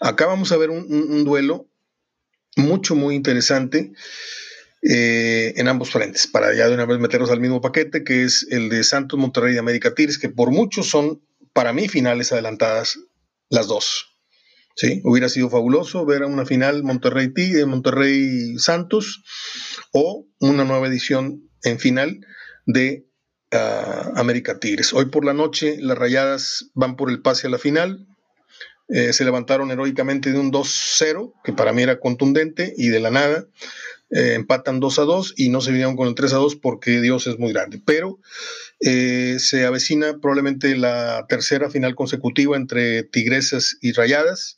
Acá 0.00 0.26
vamos 0.26 0.52
a 0.52 0.56
ver 0.56 0.70
un, 0.70 1.24
duelo 1.24 1.68
mucho, 2.56 2.94
muy 2.94 3.14
interesante 3.14 3.92
eh, 4.82 5.52
en 5.56 5.68
ambos 5.68 5.90
frentes, 5.90 6.26
para 6.26 6.54
ya 6.54 6.68
de 6.68 6.74
una 6.74 6.86
vez 6.86 6.98
meternos 6.98 7.30
al 7.30 7.40
mismo 7.40 7.60
paquete, 7.60 8.02
que 8.02 8.24
es 8.24 8.46
el 8.50 8.68
de 8.68 8.82
Santos 8.84 9.18
Monterrey 9.18 9.54
y 9.54 9.58
América 9.58 9.94
Tigres, 9.94 10.18
que 10.18 10.30
por 10.30 10.50
muchos 10.50 10.88
son, 10.88 11.22
para 11.52 11.72
mí, 11.72 11.88
finales 11.88 12.32
adelantadas 12.32 12.98
las 13.50 13.66
dos. 13.66 14.17
¿Sí? 14.78 15.00
Hubiera 15.04 15.28
sido 15.28 15.50
fabuloso 15.50 16.06
ver 16.06 16.22
una 16.22 16.46
final 16.46 16.84
Monterrey 16.84 17.32
Monterrey 17.66 18.58
Santos 18.58 19.24
o 19.92 20.24
una 20.38 20.64
nueva 20.64 20.86
edición 20.86 21.42
en 21.64 21.80
final 21.80 22.20
de 22.64 23.04
ah, 23.50 24.12
América 24.14 24.60
Tigres. 24.60 24.92
Hoy 24.94 25.06
por 25.06 25.24
la 25.24 25.34
noche 25.34 25.78
las 25.80 25.98
Rayadas 25.98 26.70
van 26.74 26.94
por 26.94 27.10
el 27.10 27.20
pase 27.20 27.48
a 27.48 27.50
la 27.50 27.58
final. 27.58 28.06
Eh, 28.88 29.12
se 29.12 29.24
levantaron 29.24 29.70
heroicamente 29.72 30.32
de 30.32 30.38
un 30.38 30.52
2-0, 30.52 31.34
que 31.42 31.52
para 31.52 31.72
mí 31.72 31.82
era 31.82 31.98
contundente, 31.98 32.72
y 32.76 32.88
de 32.88 33.00
la 33.00 33.10
nada 33.10 33.46
eh, 34.10 34.34
empatan 34.34 34.80
2 34.80 34.98
a 35.00 35.02
2 35.02 35.34
y 35.36 35.50
no 35.50 35.60
se 35.60 35.72
vinieron 35.72 35.96
con 35.96 36.08
el 36.08 36.14
3 36.14 36.32
a 36.34 36.36
2 36.36 36.56
porque 36.56 37.00
Dios 37.00 37.26
es 37.26 37.38
muy 37.38 37.52
grande. 37.52 37.82
Pero 37.84 38.20
eh, 38.80 39.38
se 39.40 39.66
avecina 39.66 40.18
probablemente 40.20 40.76
la 40.76 41.26
tercera 41.28 41.68
final 41.68 41.96
consecutiva 41.96 42.56
entre 42.56 43.02
Tigresas 43.02 43.76
y 43.80 43.92
Rayadas 43.92 44.57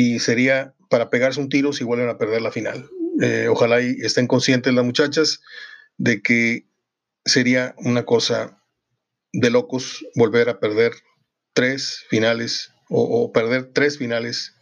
y 0.00 0.18
sería 0.18 0.74
para 0.88 1.10
pegarse 1.10 1.40
un 1.40 1.50
tiro 1.50 1.74
si 1.74 1.84
vuelven 1.84 2.08
a 2.08 2.16
perder 2.16 2.40
la 2.40 2.50
final. 2.50 2.88
Eh, 3.20 3.48
ojalá 3.50 3.82
y 3.82 3.96
estén 4.02 4.26
conscientes 4.26 4.72
las 4.72 4.84
muchachas 4.84 5.40
de 5.98 6.22
que 6.22 6.66
sería 7.26 7.74
una 7.76 8.06
cosa 8.06 8.62
de 9.34 9.50
locos 9.50 10.02
volver 10.14 10.48
a 10.48 10.58
perder 10.58 10.92
tres 11.52 12.06
finales 12.08 12.72
o, 12.88 13.30
perder 13.30 13.72
tres 13.74 13.98
finales 13.98 14.54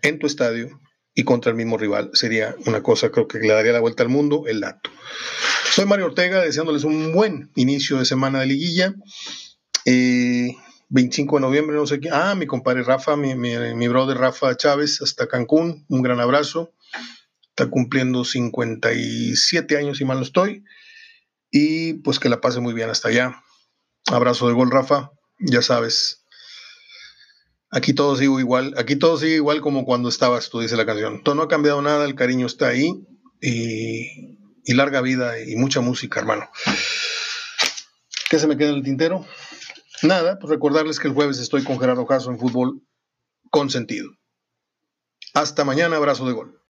en 0.00 0.18
tu 0.20 0.28
estadio 0.28 0.80
y 1.12 1.24
contra 1.24 1.50
el 1.50 1.56
mismo 1.56 1.76
rival. 1.76 2.10
Sería 2.12 2.54
una 2.64 2.82
cosa, 2.82 3.10
creo 3.10 3.26
que 3.26 3.40
le 3.40 3.52
daría 3.52 3.72
la 3.72 3.80
vuelta 3.80 4.04
al 4.04 4.08
mundo, 4.08 4.44
el 4.46 4.60
dato. 4.60 4.90
Soy 5.72 5.86
Mario 5.86 6.06
Ortega, 6.06 6.40
deseándoles 6.40 6.84
un 6.84 7.12
buen 7.12 7.50
inicio 7.56 7.98
de 7.98 8.04
semana 8.04 8.40
de 8.40 8.46
liguilla. 8.46 8.94
Eh, 9.86 10.33
25 10.88 11.36
de 11.36 11.40
noviembre, 11.42 11.76
no 11.76 11.86
sé 11.86 12.00
qué. 12.00 12.10
Ah, 12.12 12.34
mi 12.34 12.46
compadre 12.46 12.82
Rafa, 12.82 13.16
mi, 13.16 13.34
mi, 13.34 13.88
brother 13.88 14.18
Rafa 14.18 14.56
Chávez, 14.56 15.00
hasta 15.02 15.26
Cancún. 15.26 15.84
Un 15.88 16.02
gran 16.02 16.20
abrazo. 16.20 16.72
Está 17.48 17.70
cumpliendo 17.70 18.24
57 18.24 19.76
años, 19.76 19.98
si 19.98 20.04
mal 20.04 20.22
estoy. 20.22 20.64
Y 21.50 21.94
pues 21.94 22.18
que 22.18 22.28
la 22.28 22.40
pase 22.40 22.60
muy 22.60 22.74
bien 22.74 22.90
hasta 22.90 23.08
allá. 23.08 23.42
Abrazo 24.06 24.48
de 24.48 24.54
gol, 24.54 24.70
Rafa. 24.70 25.12
Ya 25.38 25.62
sabes. 25.62 26.24
Aquí 27.70 27.92
todo 27.92 28.16
sigue 28.16 28.40
igual. 28.40 28.74
Aquí 28.76 28.96
todo 28.96 29.16
sigue 29.16 29.36
igual 29.36 29.60
como 29.60 29.84
cuando 29.84 30.08
estabas, 30.08 30.50
tú 30.50 30.60
dice 30.60 30.76
la 30.76 30.86
canción. 30.86 31.22
Todo 31.22 31.34
no 31.34 31.42
ha 31.42 31.48
cambiado 31.48 31.80
nada, 31.82 32.04
el 32.04 32.14
cariño 32.14 32.46
está 32.46 32.68
ahí. 32.68 32.92
Y, 33.40 34.38
y 34.64 34.74
larga 34.74 35.00
vida 35.00 35.40
y 35.40 35.56
mucha 35.56 35.80
música, 35.80 36.20
hermano. 36.20 36.48
¿Qué 38.30 38.38
se 38.38 38.46
me 38.46 38.56
queda 38.56 38.70
en 38.70 38.76
el 38.76 38.82
tintero? 38.82 39.26
Nada, 40.04 40.38
pues 40.38 40.50
recordarles 40.50 41.00
que 41.00 41.08
el 41.08 41.14
jueves 41.14 41.38
estoy 41.38 41.64
con 41.64 41.80
Gerardo 41.80 42.06
Caso 42.06 42.30
en 42.30 42.38
fútbol 42.38 42.82
con 43.50 43.70
sentido. 43.70 44.10
Hasta 45.32 45.64
mañana, 45.64 45.96
abrazo 45.96 46.26
de 46.26 46.32
gol. 46.34 46.63